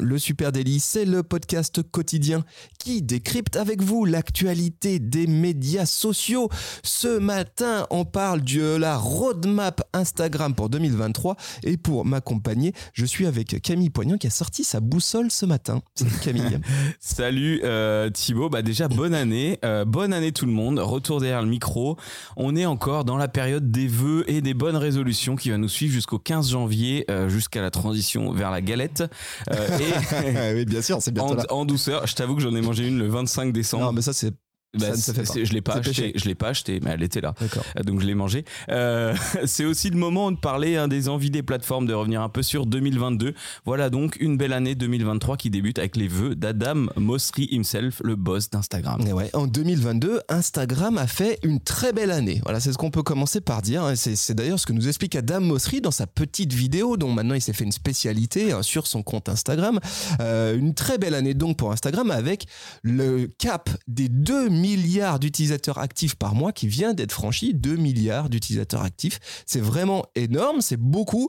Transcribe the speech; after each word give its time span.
Le 0.00 0.18
Super 0.18 0.50
Daily, 0.50 0.80
c'est 0.80 1.04
le 1.04 1.22
podcast 1.22 1.80
quotidien 1.88 2.44
qui 2.80 3.00
décrypte 3.00 3.54
avec 3.54 3.80
vous 3.80 4.04
l'actualité 4.04 4.98
des 4.98 5.28
médias 5.28 5.86
sociaux. 5.86 6.48
Ce 6.82 7.18
matin, 7.18 7.86
on 7.90 8.04
parle 8.04 8.42
de 8.42 8.74
la 8.74 8.96
roadmap 8.96 9.82
Instagram 9.92 10.52
pour 10.56 10.68
2023 10.68 11.36
et 11.62 11.76
pour 11.76 12.04
m'accompagner, 12.04 12.72
je 12.92 13.04
suis 13.04 13.24
avec 13.24 13.62
Camille 13.62 13.88
Poignant 13.88 14.18
qui 14.18 14.26
a 14.26 14.30
sorti 14.30 14.64
sa 14.64 14.80
boussole 14.80 15.30
ce 15.30 15.46
matin. 15.46 15.80
Salut 15.94 16.10
Camille. 16.24 16.60
Salut 16.98 17.60
euh, 17.62 18.10
Thibaut, 18.10 18.48
bah 18.48 18.62
déjà 18.62 18.88
bonne 18.88 19.14
année, 19.14 19.60
euh, 19.64 19.84
bonne 19.84 20.12
année 20.12 20.32
tout 20.32 20.46
le 20.46 20.52
monde, 20.52 20.80
retour 20.80 21.20
derrière 21.20 21.42
le 21.42 21.48
micro. 21.48 21.96
On 22.36 22.56
est 22.56 22.66
encore 22.66 23.04
dans 23.04 23.16
la 23.16 23.28
période 23.28 23.70
des 23.70 23.86
vœux 23.86 24.24
et 24.28 24.40
des 24.40 24.54
bonnes 24.54 24.76
résolutions 24.76 25.36
qui 25.36 25.50
va 25.50 25.56
nous 25.56 25.68
suivre 25.68 25.92
jusqu'au 25.92 26.18
15 26.18 26.50
janvier, 26.50 27.04
euh, 27.12 27.28
jusqu'à 27.28 27.62
la 27.62 27.70
transition 27.70 28.32
vers 28.32 28.50
la 28.50 28.60
galette. 28.60 29.04
Et 29.84 30.54
oui, 30.54 30.64
bien 30.64 30.82
sûr, 30.82 30.98
c'est 31.00 31.12
bientôt 31.12 31.34
en, 31.34 31.36
là. 31.36 31.44
en 31.50 31.64
douceur, 31.64 32.06
je 32.06 32.14
t'avoue 32.14 32.36
que 32.36 32.42
j'en 32.42 32.54
ai 32.54 32.60
mangé 32.60 32.86
une 32.86 32.98
le 32.98 33.08
25 33.08 33.52
décembre. 33.52 33.84
Non, 33.84 33.92
mais 33.92 34.02
ça 34.02 34.12
c'est 34.12 34.32
Bah, 34.78 34.86
ça 34.86 34.92
ne 34.92 34.96
se 34.96 35.12
fait 35.12 35.24
c'est- 35.24 35.38
pas. 35.40 35.44
Je 35.44 35.52
l'ai 35.52 35.60
pas 35.60 35.74
acheté, 35.74 36.12
je 36.14 36.24
l'ai 36.26 36.34
pas 36.34 36.48
acheté, 36.48 36.80
mais 36.82 36.90
elle 36.90 37.02
était 37.02 37.20
là. 37.20 37.34
Euh, 37.42 37.82
Donc 37.82 38.00
je 38.00 38.06
l'ai 38.06 38.14
mangé. 38.14 38.44
Euh, 38.70 39.14
c'est 39.46 39.64
aussi 39.64 39.90
le 39.90 39.96
moment 39.98 40.30
de 40.32 40.36
parler 40.36 40.76
hein, 40.76 40.88
des 40.88 41.08
envies 41.08 41.30
des 41.30 41.42
plateformes, 41.42 41.86
de 41.86 41.94
revenir 41.94 42.20
un 42.22 42.28
peu 42.28 42.42
sur 42.42 42.66
2022. 42.66 43.34
Voilà 43.64 43.90
donc 43.90 44.16
une 44.20 44.36
belle 44.36 44.52
année 44.52 44.74
2023 44.74 45.36
qui 45.36 45.50
débute 45.50 45.78
avec 45.78 45.96
les 45.96 46.08
vœux 46.08 46.34
d'Adam 46.34 46.86
Mosseri 46.96 47.48
himself, 47.50 48.00
le 48.04 48.16
boss 48.16 48.50
d'Instagram. 48.50 49.00
Ouais, 49.12 49.30
en 49.34 49.46
2022, 49.46 50.20
Instagram 50.28 50.98
a 50.98 51.06
fait 51.06 51.38
une 51.42 51.60
très 51.60 51.92
belle 51.92 52.10
année. 52.10 52.40
Voilà, 52.44 52.60
c'est 52.60 52.72
ce 52.72 52.78
qu'on 52.78 52.90
peut 52.90 53.02
commencer 53.02 53.40
par 53.40 53.62
dire. 53.62 53.82
hein. 53.84 53.94
C'est 53.96 54.16
c'est 54.16 54.34
d'ailleurs 54.34 54.58
ce 54.58 54.66
que 54.66 54.72
nous 54.72 54.88
explique 54.88 55.14
Adam 55.16 55.40
Mosseri 55.40 55.80
dans 55.80 55.90
sa 55.90 56.06
petite 56.06 56.52
vidéo, 56.52 56.96
dont 56.96 57.12
maintenant 57.12 57.34
il 57.34 57.40
s'est 57.40 57.52
fait 57.52 57.64
une 57.64 57.72
spécialité 57.72 58.52
hein, 58.52 58.62
sur 58.62 58.86
son 58.86 59.02
compte 59.02 59.28
Instagram. 59.28 59.78
Euh, 60.20 60.56
une 60.56 60.74
très 60.74 60.98
belle 60.98 61.14
année 61.14 61.34
donc 61.34 61.56
pour 61.56 61.72
Instagram 61.72 62.10
avec 62.10 62.46
le 62.82 63.26
cap 63.38 63.70
des 63.88 64.08
2 64.08 64.48
milliards 64.64 65.18
d'utilisateurs 65.18 65.78
actifs 65.78 66.14
par 66.14 66.34
mois 66.34 66.52
qui 66.52 66.68
vient 66.68 66.94
d'être 66.94 67.12
franchi. 67.12 67.52
2 67.52 67.76
milliards 67.76 68.30
d'utilisateurs 68.30 68.82
actifs. 68.82 69.20
C'est 69.44 69.60
vraiment 69.60 70.06
énorme, 70.14 70.62
c'est 70.62 70.78
beaucoup. 70.78 71.28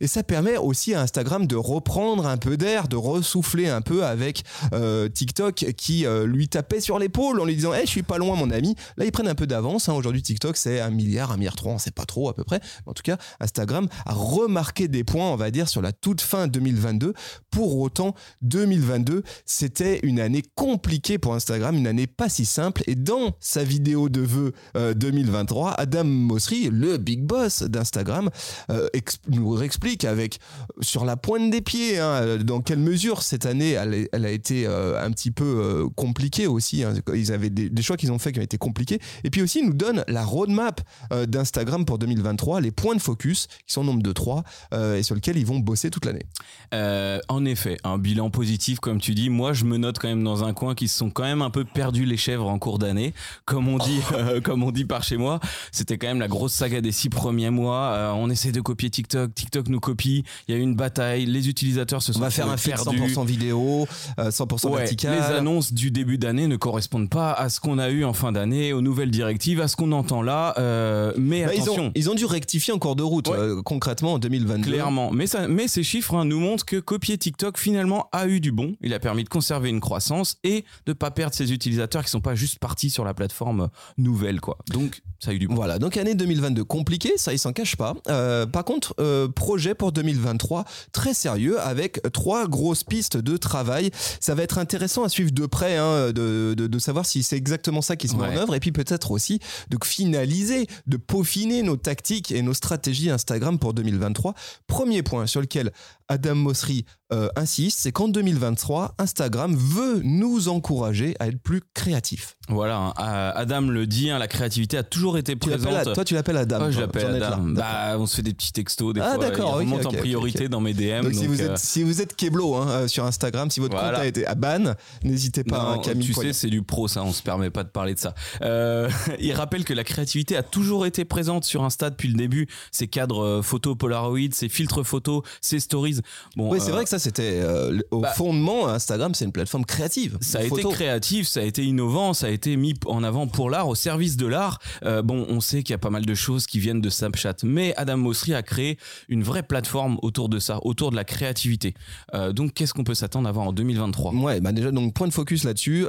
Et 0.00 0.06
ça 0.06 0.22
permet 0.22 0.56
aussi 0.56 0.94
à 0.94 1.00
Instagram 1.00 1.46
de 1.46 1.56
reprendre 1.56 2.26
un 2.26 2.36
peu 2.36 2.56
d'air, 2.56 2.88
de 2.88 2.96
ressouffler 2.96 3.68
un 3.68 3.80
peu 3.80 4.04
avec 4.04 4.42
euh, 4.72 5.08
TikTok 5.08 5.54
qui 5.76 6.06
euh, 6.06 6.26
lui 6.26 6.48
tapait 6.48 6.80
sur 6.80 6.98
l'épaule 6.98 7.40
en 7.40 7.44
lui 7.44 7.54
disant 7.54 7.72
hey, 7.72 7.86
je 7.86 7.90
suis 7.90 8.02
pas 8.02 8.18
loin 8.18 8.36
mon 8.36 8.50
ami. 8.50 8.74
Là 8.96 9.04
ils 9.04 9.12
prennent 9.12 9.28
un 9.28 9.34
peu 9.34 9.46
d'avance. 9.46 9.88
hein. 9.88 9.94
Aujourd'hui 9.94 10.22
TikTok 10.22 10.56
c'est 10.56 10.80
un 10.80 10.90
milliard, 10.90 11.32
un 11.32 11.36
milliard 11.36 11.56
trois, 11.56 11.72
on 11.72 11.78
sait 11.78 11.90
pas 11.90 12.04
trop 12.04 12.28
à 12.28 12.34
peu 12.34 12.44
près. 12.44 12.60
Mais 12.86 12.90
en 12.90 12.94
tout 12.94 13.02
cas 13.02 13.16
Instagram 13.40 13.88
a 14.06 14.12
remarqué 14.12 14.88
des 14.88 15.04
points 15.04 15.30
on 15.30 15.36
va 15.36 15.50
dire 15.50 15.68
sur 15.68 15.82
la 15.82 15.92
toute 15.92 16.20
fin 16.20 16.46
2022. 16.46 17.14
Pour 17.50 17.78
autant 17.78 18.14
2022 18.42 19.22
c'était 19.46 20.00
une 20.02 20.20
année 20.20 20.42
compliquée 20.54 21.18
pour 21.18 21.34
Instagram, 21.34 21.76
une 21.76 21.86
année 21.86 22.06
pas 22.06 22.28
si 22.28 22.44
simple. 22.44 22.82
Et 22.86 22.94
dans 22.94 23.36
sa 23.40 23.64
vidéo 23.64 24.08
de 24.08 24.20
vœux 24.20 24.52
euh, 24.76 24.94
2023, 24.94 25.72
Adam 25.72 26.04
Mosseri, 26.04 26.68
le 26.70 26.96
big 26.96 27.22
boss 27.22 27.62
d'Instagram, 27.62 28.30
euh, 28.70 28.88
nous 29.28 29.62
explique 29.62 29.83
avec 30.04 30.38
sur 30.80 31.04
la 31.04 31.16
pointe 31.16 31.50
des 31.50 31.60
pieds 31.60 31.98
hein, 31.98 32.38
dans 32.38 32.60
quelle 32.60 32.78
mesure 32.78 33.22
cette 33.22 33.46
année 33.46 33.72
elle, 33.72 34.24
a 34.24 34.30
été 34.30 34.66
euh, 34.66 35.04
un 35.04 35.10
petit 35.10 35.30
peu 35.30 35.44
euh, 35.44 35.88
compliquée 35.94 36.46
aussi. 36.46 36.82
hein. 36.82 36.94
Ils 37.14 37.32
avaient 37.32 37.50
des, 37.50 37.82
choix 37.82 37.96
qu'ils 37.96 38.12
ont 38.12 38.18
fait 38.18 38.32
qui 38.32 38.40
ont 38.40 38.42
été 38.42 38.56
compliqués. 38.58 38.98
Et 39.24 39.30
puis 39.30 39.42
aussi, 39.42 39.60
il 39.60 39.66
nous 39.66 39.74
donne 39.74 40.04
la 40.08 40.24
roadmap 40.24 40.80
euh, 41.12 41.26
d'Instagram 41.26 41.84
pour 41.84 41.98
2023, 41.98 42.60
les 42.60 42.70
points 42.70 42.96
de 42.96 43.00
focus 43.00 43.46
qui 43.66 43.72
sont 43.74 43.82
au 43.82 43.84
nombre 43.84 44.02
de 44.02 44.12
trois 44.12 44.42
euh, 44.72 44.96
et 44.96 45.02
sur 45.02 45.14
lesquels 45.14 45.36
ils 45.36 45.46
vont 45.46 45.58
bosser 45.58 45.90
toute 45.90 46.06
l'année. 46.06 46.24
Euh, 46.72 47.20
en 47.28 47.44
effet, 47.44 47.76
un 47.84 47.98
bilan 47.98 48.30
positif, 48.30 48.80
comme 48.80 49.00
tu 49.00 49.14
dis. 49.14 49.30
Moi, 49.30 49.52
je 49.52 49.64
me 49.64 49.76
note 49.76 49.98
quand 49.98 50.08
même 50.08 50.24
dans 50.24 50.44
un 50.44 50.54
coin 50.54 50.74
qui 50.74 50.88
se 50.88 50.96
sont 50.96 51.10
quand 51.10 51.24
même 51.24 51.42
un 51.42 51.50
peu 51.50 51.64
perdus 51.64 52.06
les 52.06 52.16
chèvres 52.16 52.48
en 52.48 52.58
cours 52.58 52.78
d'année, 52.78 53.14
comme 53.44 53.68
on 53.68 53.78
dit, 53.78 54.00
euh, 54.12 54.40
comme 54.40 54.62
on 54.62 54.70
dit 54.70 54.84
par 54.84 55.02
chez 55.04 55.16
moi. 55.16 55.40
C'était 55.72 55.98
quand 55.98 56.06
même 56.06 56.20
la 56.20 56.28
grosse 56.28 56.54
saga 56.54 56.80
des 56.80 56.92
six 56.92 57.10
premiers 57.10 57.50
mois. 57.50 57.92
Euh, 57.92 58.12
on 58.12 58.30
essaie 58.30 58.52
de 58.52 58.60
copier 58.60 58.90
TikTok, 58.90 59.34
TikTok 59.34 59.68
nous 59.74 59.80
copie. 59.80 60.24
Il 60.48 60.54
y 60.54 60.56
a 60.56 60.60
eu 60.60 60.62
une 60.62 60.74
bataille. 60.76 61.26
Les 61.26 61.48
utilisateurs 61.48 62.02
se 62.02 62.12
sont 62.12 62.18
On 62.20 62.22
va 62.22 62.30
faire 62.30 62.48
un 62.48 62.56
feed 62.56 62.74
perdus. 62.74 62.98
100% 63.14 63.24
vidéo, 63.26 63.86
euh, 64.18 64.30
100% 64.30 64.70
Ouais, 64.70 64.78
vertical. 64.78 65.14
les 65.18 65.34
annonces 65.36 65.72
du 65.72 65.90
début 65.90 66.16
d'année 66.18 66.46
ne 66.46 66.56
correspondent 66.56 67.10
pas 67.10 67.32
à 67.32 67.48
ce 67.48 67.60
qu'on 67.60 67.78
a 67.78 67.90
eu 67.90 68.04
en 68.04 68.12
fin 68.12 68.32
d'année, 68.32 68.72
aux 68.72 68.80
nouvelles 68.80 69.10
directives, 69.10 69.60
à 69.60 69.68
ce 69.68 69.76
qu'on 69.76 69.92
entend 69.92 70.22
là. 70.22 70.54
euh, 70.58 71.12
mais 71.18 71.44
Bah, 71.44 71.54
ils, 71.54 71.62
attention, 71.62 71.86
ont, 71.86 71.92
ils 71.94 72.10
ont 72.10 72.14
dû 72.14 72.24
rectifier 72.24 72.72
en 72.72 72.78
cours 72.78 72.96
de 72.96 73.02
route, 73.02 73.28
Ouais. 73.28 73.36
euh, 73.36 73.62
concrètement 73.62 74.14
en 74.14 74.18
2022. 74.18 74.70
Clairement, 74.70 75.10
mais, 75.10 75.26
ça, 75.26 75.48
mais 75.48 75.68
ces 75.68 75.82
chiffres 75.82 76.14
hein, 76.14 76.24
nous 76.24 76.40
montrent 76.40 76.64
que 76.64 76.76
copier 76.76 77.18
TikTok 77.18 77.58
finalement 77.58 78.08
a 78.12 78.26
eu 78.28 78.40
du 78.40 78.52
bon. 78.52 78.74
Il 78.82 78.94
a 78.94 78.98
permis 79.00 79.24
de 79.24 79.28
conserver 79.28 79.68
une 79.70 79.80
croissance 79.80 80.36
et 80.44 80.64
de 80.86 80.92
pas 80.92 81.10
perdre 81.10 81.34
ses 81.34 81.52
utilisateurs 81.52 82.04
qui 82.04 82.10
sont 82.10 82.20
pas 82.20 82.34
juste 82.34 82.58
partis 82.58 82.90
sur 82.90 83.04
la 83.04 83.14
plateforme 83.14 83.68
nouvelle, 83.98 84.40
quoi. 84.40 84.58
Donc 84.70 85.02
ça 85.18 85.30
a 85.30 85.34
eu 85.34 85.38
du 85.38 85.48
bon. 85.48 85.54
Voilà, 85.54 85.78
donc 85.78 85.96
année 85.96 86.14
2022 86.14 86.64
compliquée, 86.64 87.12
ça 87.16 87.32
il 87.32 87.38
s'en 87.38 87.52
cache 87.52 87.76
pas. 87.76 87.94
Euh, 88.08 88.46
par 88.46 88.64
contre, 88.64 88.94
euh, 89.00 89.28
projet 89.64 89.74
pour 89.74 89.92
2023 89.92 90.64
très 90.92 91.14
sérieux 91.14 91.58
avec 91.58 91.98
trois 92.12 92.46
grosses 92.46 92.84
pistes 92.84 93.16
de 93.16 93.38
travail. 93.38 93.90
Ça 94.20 94.34
va 94.34 94.42
être 94.42 94.58
intéressant 94.58 95.04
à 95.04 95.08
suivre 95.08 95.30
de 95.30 95.46
près, 95.46 95.78
hein, 95.78 96.08
de, 96.08 96.54
de, 96.54 96.66
de 96.66 96.78
savoir 96.78 97.06
si 97.06 97.22
c'est 97.22 97.36
exactement 97.36 97.80
ça 97.80 97.96
qui 97.96 98.08
se 98.08 98.16
met 98.16 98.24
en 98.24 98.36
œuvre 98.36 98.54
et 98.54 98.60
puis 98.60 98.72
peut-être 98.72 99.10
aussi 99.10 99.40
de 99.70 99.78
finaliser, 99.82 100.66
de 100.86 100.98
peaufiner 100.98 101.62
nos 101.62 101.76
tactiques 101.76 102.30
et 102.30 102.42
nos 102.42 102.52
stratégies 102.52 103.08
Instagram 103.08 103.58
pour 103.58 103.72
2023. 103.72 104.34
Premier 104.66 105.02
point 105.02 105.26
sur 105.26 105.40
lequel 105.40 105.72
Adam 106.08 106.34
Mosseri 106.34 106.84
euh, 107.12 107.28
insiste, 107.36 107.78
c'est 107.80 107.92
qu'en 107.92 108.08
2023, 108.08 108.94
Instagram 108.98 109.54
veut 109.56 110.00
nous 110.02 110.48
encourager 110.48 111.14
à 111.20 111.28
être 111.28 111.40
plus 111.40 111.60
créatifs. 111.74 112.36
Voilà, 112.48 112.92
hein, 112.96 113.32
Adam 113.34 113.62
le 113.62 113.86
dit, 113.86 114.10
hein, 114.10 114.18
la 114.18 114.28
créativité 114.28 114.76
a 114.76 114.82
toujours 114.82 115.16
été 115.18 115.32
Tu 115.32 115.48
présente. 115.48 115.94
Toi, 115.94 116.04
tu 116.04 116.14
l'appelles 116.14 116.36
Adam. 116.36 116.58
Oh, 116.66 116.70
je 116.70 116.80
l'appelle. 116.80 117.22
Adam. 117.22 117.38
Bah, 117.42 117.96
on 117.98 118.06
se 118.06 118.16
fait 118.16 118.22
des 118.22 118.32
petits 118.34 118.52
textos 118.52 118.92
des 118.94 119.00
Ah, 119.00 119.14
fois. 119.14 119.18
d'accord, 119.30 119.60
Il 119.62 119.66
ok, 119.66 119.72
remonte 119.72 119.86
ok, 119.86 119.94
en 119.94 119.98
priorité 119.98 120.48
dans 120.48 120.60
mes 120.60 120.74
DM. 120.74 121.02
Donc, 121.02 121.14
si, 121.14 121.26
vous 121.26 121.40
euh, 121.40 121.52
êtes, 121.52 121.58
si 121.58 121.82
vous 121.82 122.00
êtes 122.02 122.16
Keblo 122.16 122.54
hein, 122.56 122.68
euh, 122.68 122.88
sur 122.88 123.04
Instagram, 123.04 123.50
si 123.50 123.60
votre 123.60 123.74
Voilà. 123.74 123.92
compte 123.92 124.00
a 124.00 124.06
été 124.06 124.26
à 124.26 124.34
ban, 124.34 124.74
n'hésitez 125.02 125.44
pas 125.44 125.58
Non, 125.76 125.80
à 125.80 125.84
Camille 125.84 126.06
tu 126.06 126.12
sais, 126.14 126.32
c'est 126.32 126.48
du 126.50 126.62
pro, 126.62 126.88
ça. 126.88 127.02
On 127.02 127.12
se 127.12 127.22
permet 127.22 127.50
pas 127.50 127.64
de 127.64 127.70
parler 127.70 127.94
de 127.94 127.98
ça. 127.98 128.14
Euh, 128.42 128.90
il 129.20 129.32
rappelle 129.32 129.64
que 129.64 129.72
la 129.74 129.84
créativité 129.84 130.36
a 130.36 130.42
toujours 130.42 130.84
été 130.86 131.04
présente 131.04 131.44
sur 131.44 131.64
Insta 131.64 131.90
depuis 131.90 132.08
le 132.08 132.14
début. 132.14 132.46
Ces 132.72 132.88
cadres 132.88 133.40
photo 133.42 133.74
Polaroid, 133.74 134.32
ces 134.32 134.48
filtres 134.48 134.84
photos, 134.84 135.22
ces 135.40 135.60
stories. 135.60 136.00
Bon, 136.36 136.50
Oui, 136.50 136.58
c'est 136.60 136.70
vrai 136.72 136.84
que 136.84 136.90
ça, 136.94 136.98
c'était 137.00 137.40
euh, 137.42 137.80
au 137.90 138.00
bah, 138.02 138.12
fondement, 138.12 138.68
Instagram, 138.68 139.14
c'est 139.14 139.24
une 139.24 139.32
plateforme 139.32 139.64
créative. 139.64 140.16
ça 140.20 140.38
a 140.38 140.42
été 140.44 140.62
créatif, 140.70 141.26
ça 141.26 141.40
a 141.40 141.42
été 141.42 141.64
innovant, 141.64 142.14
ça 142.14 142.26
a 142.28 142.30
été 142.30 142.56
mis 142.56 142.74
en 142.86 143.02
avant 143.02 143.26
pour 143.26 143.50
l'art, 143.50 143.66
au 143.68 143.74
service 143.74 144.16
de 144.16 144.26
l'art. 144.26 144.60
Euh, 144.84 145.02
bon, 145.02 145.26
on 145.28 145.40
sait 145.40 145.62
qu'il 145.64 145.72
y 145.72 145.74
a 145.74 145.78
pas 145.78 145.90
mal 145.90 146.06
de 146.06 146.14
choses 146.14 146.46
qui 146.46 146.60
viennent 146.60 146.80
de 146.80 146.90
Snapchat, 146.90 147.36
mais 147.42 147.74
Adam 147.76 147.96
Mosseri 147.96 148.34
a 148.34 148.42
créé 148.44 148.78
une 149.08 149.24
vraie 149.24 149.42
plateforme 149.42 149.98
autour 150.02 150.28
de 150.28 150.38
ça, 150.38 150.60
autour 150.64 150.90
de 150.92 150.96
la 150.96 151.04
créativité. 151.04 151.74
Euh, 152.14 152.32
donc, 152.32 152.54
qu'est-ce 152.54 152.72
qu'on 152.74 152.84
peut 152.84 152.94
s'attendre 152.94 153.28
à 153.28 153.32
voir 153.32 153.48
en 153.48 153.52
2023 153.52 154.14
Ouais, 154.14 154.40
bah 154.40 154.52
déjà, 154.52 154.70
donc 154.70 154.94
point 154.94 155.08
de 155.08 155.12
focus 155.12 155.42
là-dessus. 155.44 155.86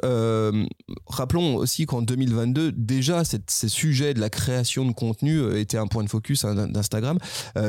Rappelons 1.08 1.56
aussi 1.56 1.86
qu'en 1.86 2.02
2022, 2.02 2.72
déjà, 2.72 3.24
cette- 3.24 3.52
ces 3.52 3.70
sujets 3.70 4.14
de 4.14 4.20
la 4.20 4.30
création 4.30 4.86
de 4.86 4.92
contenu 4.92 5.56
étaient 5.58 5.78
un 5.78 5.88
point 5.88 6.04
de 6.04 6.10
focus 6.10 6.46
hein, 6.46 6.68
d'Instagram. 6.68 7.20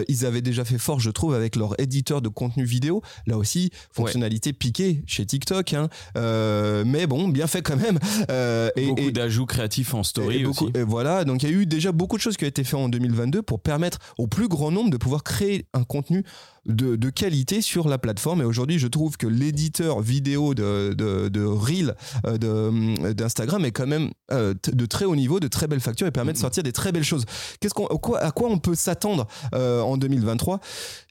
Ils 0.08 0.24
avaient 0.24 0.42
déjà 0.42 0.64
fait 0.64 0.78
fort, 0.78 1.00
je 1.00 1.10
trouve, 1.10 1.34
avec 1.34 1.56
leur 1.56 1.78
éditeur 1.80 2.22
de 2.22 2.28
contenu 2.28 2.64
vidéo. 2.64 3.02
Là 3.26 3.36
aussi, 3.36 3.70
fonctionnalité 3.92 4.52
piquée 4.52 5.02
chez 5.06 5.26
TikTok. 5.26 5.72
hein. 5.74 5.88
Euh, 6.16 6.84
mais 6.86 7.06
bon, 7.06 7.28
bien 7.28 7.46
fait 7.46 7.62
quand 7.62 7.76
même. 7.76 7.98
Euh, 8.30 8.70
et, 8.76 8.86
Beaucoup 8.86 9.10
d'ajouts 9.10 9.46
créatifs 9.46 9.94
en 9.94 10.02
story 10.02 10.38
et 10.38 10.42
beaucoup- 10.44 10.64
aussi. 10.66 10.72
et 10.76 10.82
voilà, 10.82 11.24
donc 11.24 11.42
il 11.42 11.50
y 11.50 11.52
a 11.52 11.56
eu 11.56 11.66
déjà 11.66 11.92
beaucoup 11.92 12.16
de 12.16 12.22
choses 12.22 12.36
qui 12.36 12.44
ont 12.44 12.48
été 12.48 12.62
faites 12.64 12.74
en 12.78 12.88
2022 12.88 13.42
pour 13.42 13.60
permettre 13.60 13.98
au 14.18 14.26
plus 14.26 14.48
grand 14.48 14.70
nombre 14.70 14.90
de 14.90 14.96
pouvoir 14.96 15.22
créer 15.24 15.66
un 15.74 15.84
contenu 15.84 16.24
de, 16.66 16.96
de 16.96 17.10
qualité 17.10 17.60
sur 17.62 17.88
la 17.88 17.96
plateforme. 17.96 18.42
Et 18.42 18.44
aujourd'hui, 18.44 18.78
je 18.80 18.88
trouve 18.88 19.16
que 19.16 19.28
l'éditeur 19.28 20.00
vidéo 20.00 20.52
de, 20.54 20.94
de, 20.94 21.28
de 21.28 21.44
Reel 21.44 21.94
euh, 22.26 22.38
de- 22.38 23.12
d'Instagram 23.12 23.64
est 23.64 23.70
quand 23.70 23.86
même 23.86 24.10
euh, 24.32 24.52
de 24.72 24.86
très 24.86 25.04
haut 25.04 25.14
niveau, 25.14 25.38
de 25.38 25.46
très 25.46 25.68
belles 25.68 25.80
factures 25.80 26.08
et 26.08 26.10
permet 26.10 26.32
de 26.32 26.38
sortir 26.38 26.64
des 26.64 26.72
très 26.72 26.90
belles 26.90 27.04
choses. 27.04 27.24
Qu'est-ce 27.60 27.72
qu'on, 27.74 27.86
à 27.86 27.96
quoi, 27.98 28.18
à 28.18 28.30
quoi 28.32 28.48
on 28.50 28.58
peut 28.58 28.74
s'attendre 28.74 29.28
euh, 29.54 29.80
en 29.80 29.96
2023 29.96 30.58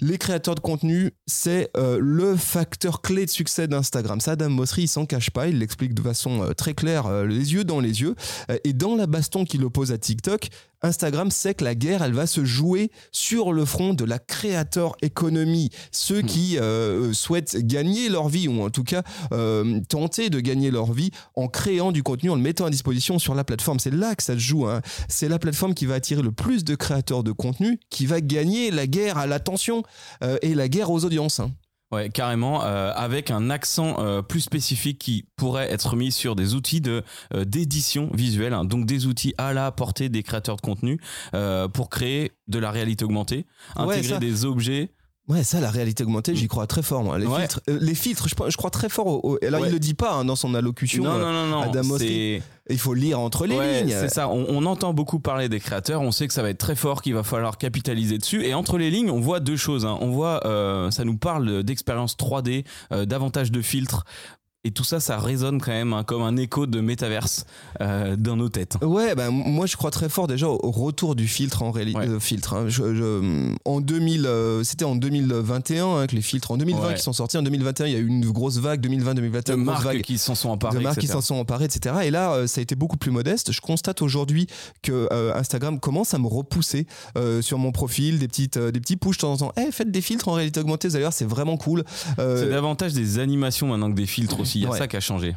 Les 0.02 0.18
créateurs 0.18 0.56
de 0.56 0.60
contenu, 0.60 1.12
c'est 1.26 1.70
euh, 1.78 2.00
le 2.08 2.36
facteur 2.36 3.02
clé 3.02 3.26
de 3.26 3.32
succès 3.32 3.68
d'Instagram. 3.68 4.22
Ça, 4.22 4.34
Adam 4.34 4.50
Mosseri, 4.50 4.84
il 4.84 4.88
s'en 4.88 5.08
cache 5.08 5.32
pas, 5.32 5.48
il 5.48 5.58
l'explique 5.58 5.96
de 5.96 6.04
façon 6.04 6.44
euh, 6.44 6.54
très 6.54 6.76
claire, 6.76 7.08
euh, 7.08 7.26
les 7.26 7.54
yeux 7.54 7.64
dans 7.64 7.80
les 7.80 8.02
yeux. 8.02 8.14
Euh, 8.52 8.58
et 8.64 8.74
dans 8.74 8.96
la 8.96 9.08
baston 9.08 9.44
qu'il 9.44 9.64
oppose 9.66 9.92
à 9.92 9.98
TikTok, 9.98 10.50
Instagram 10.84 11.32
sait 11.32 11.56
que 11.56 11.64
la 11.64 11.74
guerre, 11.74 12.04
elle 12.04 12.14
va 12.14 12.28
se 12.28 12.46
jouer 12.46 12.92
sur 13.12 13.54
le 13.54 13.66
front 13.66 13.96
de 13.96 14.06
la 14.06 14.20
créateur 14.20 14.96
économie. 15.02 15.72
Ceux 15.92 16.22
qui 16.22 16.60
euh, 16.60 17.12
souhaitent 17.12 17.58
gagner 17.58 18.08
leur 18.10 18.30
vie, 18.30 18.48
ou 18.48 18.62
en 18.62 18.70
tout 18.70 18.84
cas 18.84 19.02
euh, 19.32 19.82
tenter 19.90 20.30
de 20.30 20.40
gagner 20.40 20.70
leur 20.70 20.94
vie 20.94 21.10
en 21.36 21.48
créant 21.48 21.92
du 21.92 22.04
contenu, 22.04 22.30
en 22.30 22.36
le 22.36 22.42
mettant 22.42 22.66
à 22.66 22.70
disposition 22.70 23.18
sur 23.18 23.34
la 23.34 23.44
plateforme. 23.44 23.80
C'est 23.80 23.94
là 23.94 24.14
que 24.14 24.22
ça 24.22 24.34
se 24.34 24.40
joue. 24.40 24.68
hein. 24.68 24.82
C'est 25.10 25.28
la 25.28 25.40
plateforme 25.40 25.74
qui 25.74 25.88
va 25.88 25.96
attirer 25.96 26.22
le 26.22 26.32
plus 26.32 26.64
de 26.64 26.76
créateurs 26.76 27.24
de 27.24 27.32
contenu, 27.32 27.80
qui 27.90 28.06
va 28.06 28.22
gagner 28.22 28.70
la 28.70 28.86
guerre 28.86 29.18
à 29.18 29.26
l'attention 29.26 29.82
euh, 30.24 30.38
et 30.44 30.54
la 30.54 30.68
guerre 30.70 30.92
aux 30.92 31.04
audiences. 31.04 31.40
hein. 31.40 31.52
Ouais, 31.96 32.10
carrément, 32.10 32.66
euh, 32.66 32.92
avec 32.94 33.32
un 33.32 33.50
accent 33.50 33.96
euh, 34.00 34.22
plus 34.22 34.42
spécifique 34.42 35.00
qui 35.00 35.26
pourrait 35.38 35.72
être 35.72 35.96
mis 35.96 36.12
sur 36.12 36.36
des 36.36 36.54
outils 36.54 36.82
de 36.82 37.04
euh, 37.34 37.46
d'édition 37.46 38.10
visuelle, 38.14 38.54
hein, 38.54 38.66
donc 38.66 38.86
des 38.86 39.06
outils 39.06 39.34
à 39.38 39.54
la 39.54 39.72
portée 39.72 40.10
des 40.10 40.22
créateurs 40.22 40.58
de 40.58 40.62
contenu 40.62 41.00
pour 41.74 41.90
créer 41.90 42.34
de 42.50 42.60
la 42.60 42.72
réalité 42.72 43.06
augmentée, 43.06 43.46
intégrer 43.78 44.20
des 44.20 44.44
objets. 44.44 44.92
Ouais, 45.28 45.44
ça, 45.44 45.60
la 45.60 45.72
réalité 45.72 46.04
augmentée, 46.04 46.36
j'y 46.36 46.48
crois 46.48 46.68
très 46.68 46.84
fort. 46.84 47.04
moi. 47.04 47.18
Les 47.18 47.26
Ouais. 47.26 47.40
filtres, 47.40 47.60
euh, 47.68 47.80
les 47.82 47.96
filtres 47.96 48.28
je, 48.28 48.36
je 48.48 48.58
crois 48.58 48.70
très 48.70 48.90
fort. 48.90 49.08
au- 49.08 49.22
au- 49.34 49.40
alors, 49.44 49.62
Ouais. 49.62 49.70
il 49.70 49.74
le 49.74 49.80
dit 49.80 49.96
pas 49.96 50.14
hein, 50.14 50.24
dans 50.24 50.36
son 50.36 50.54
allocution. 50.54 51.04
non, 51.04 51.14
euh, 51.16 51.20
non, 51.20 51.32
non, 51.34 51.48
non, 51.48 51.62
Adam 51.62 51.82
Il 52.70 52.78
faut 52.78 52.94
lire 52.94 53.20
entre 53.20 53.48
les 53.48 53.56
Ouais, 53.58 53.82
lignes. 53.84 53.90
C'est 54.00 54.10
ça, 54.10 54.30
on, 54.30 54.46
on 54.50 54.66
entend 54.68 54.94
beaucoup 54.94 55.20
parler 55.20 55.50
des 55.50 55.60
créateurs, 55.60 56.02
on 56.02 56.12
sait 56.12 56.28
que 56.28 56.34
ça 56.34 56.44
va 56.44 56.50
être 56.52 56.60
très 56.60 56.76
fort, 56.76 57.02
qu'il 57.02 57.14
va 57.16 57.24
falloir 57.24 57.58
capitaliser 57.58 58.18
dessus. 58.20 58.44
Et 58.46 58.54
entre 58.54 58.78
les 58.78 58.92
lignes, 58.92 59.10
on 59.10 59.20
voit 59.20 59.40
deux 59.40 59.58
choses. 59.58 59.86
hein. 59.86 59.98
On 60.00 60.10
voit, 60.12 60.46
euh, 60.46 60.92
ça 60.92 61.04
nous 61.06 61.18
parle 61.18 61.64
d'expérience 61.64 62.18
3D, 62.18 62.64
euh, 62.92 63.06
davantage 63.06 63.52
de 63.52 63.62
filtres. 63.64 64.04
Et 64.66 64.72
tout 64.72 64.84
ça, 64.84 65.00
ça 65.00 65.18
résonne 65.20 65.62
quand 65.62 65.72
même 65.72 65.94
hein, 65.94 66.04
comme 66.04 66.24
un 66.24 66.36
écho 66.38 66.66
de 66.66 66.82
métaverse 66.82 67.46
euh, 67.82 68.16
dans 68.18 68.36
nos 68.36 68.50
têtes. 68.50 68.78
Ouais, 68.82 69.14
bah, 69.16 69.28
m- 69.28 69.44
moi 69.46 69.68
je 69.68 69.78
crois 69.78 69.92
très 69.92 70.10
fort 70.10 70.26
déjà 70.28 70.48
au 70.50 70.72
retour 70.72 71.16
du 71.16 71.28
filtre 71.28 71.62
en 71.62 71.70
réalité. 71.72 72.00
Ouais. 72.00 72.20
filtre. 72.20 72.54
hein. 72.56 72.66
Je- 72.68 72.96
je- 72.96 73.54
en 73.64 73.80
2000, 73.80 74.26
euh, 74.26 74.64
c'était 74.64 74.84
en 74.86 74.96
2021 74.96 75.86
hein, 75.98 76.08
que 76.08 76.16
les 76.16 76.22
filtres. 76.24 76.50
En 76.52 76.58
2020 76.58 76.88
Ouais. 76.88 76.94
qui 76.96 77.02
sont 77.04 77.14
sortis. 77.14 77.38
En 77.38 77.44
2021, 77.44 77.86
il 77.86 77.94
y 77.94 77.96
a 77.96 78.00
eu 78.00 78.08
une 78.08 78.26
grosse 78.32 78.58
vague. 78.58 78.82
2020-2021, 78.82 79.52
De 79.58 79.62
marques 79.64 79.84
vague. 79.86 80.02
qui 80.02 80.18
s'en 80.18 80.34
sont 80.36 80.50
emparées. 80.50 80.78
de 80.80 80.84
marques 80.84 80.96
qui 81.00 81.06
etc. 81.06 81.14
s'en 81.20 81.22
sont 81.22 81.36
emparées, 81.36 81.66
etc. 81.66 81.96
Et 82.04 82.10
là, 82.12 82.34
euh, 82.34 82.48
ça 82.48 82.60
a 82.60 82.64
été 82.64 82.74
beaucoup 82.76 82.98
plus 82.98 83.12
modeste. 83.12 83.52
Je 83.52 83.62
constate 83.62 84.02
aujourd'hui 84.02 84.48
que 84.82 85.08
euh, 85.14 85.34
Instagram 85.36 85.80
commence 85.80 86.14
à 86.16 86.18
me 86.18 86.28
repousser 86.28 86.88
euh, 87.18 87.42
sur 87.44 87.60
mon 87.60 87.72
profil, 87.72 88.18
des 88.18 88.28
petites, 88.28 88.58
euh, 88.58 88.72
des 88.72 88.80
petits 88.80 88.98
push 88.98 89.18
de 89.18 89.22
temps 89.22 89.34
en 89.34 89.38
temps. 89.38 89.54
Eh, 89.58 89.72
faites 89.72 89.92
des 89.92 90.02
filtres 90.02 90.28
en 90.28 90.34
réalité 90.34 90.60
augmentée. 90.60 90.90
D'ailleurs, 90.90 91.14
c'est 91.14 91.26
vraiment 91.26 91.58
cool. 91.58 91.84
Euh, 92.18 92.42
C'est 92.42 92.50
davantage 92.50 92.94
des 92.94 93.20
animations 93.20 93.68
maintenant 93.68 93.92
que 93.92 93.96
des 93.96 94.08
filtres 94.08 94.40
aussi. 94.40 94.55
Il 94.56 94.64
y 94.64 94.66
a 94.66 94.70
Ouais. 94.70 94.78
ça 94.78 94.88
qui 94.88 94.98
a 94.98 95.00
changé. 95.00 95.36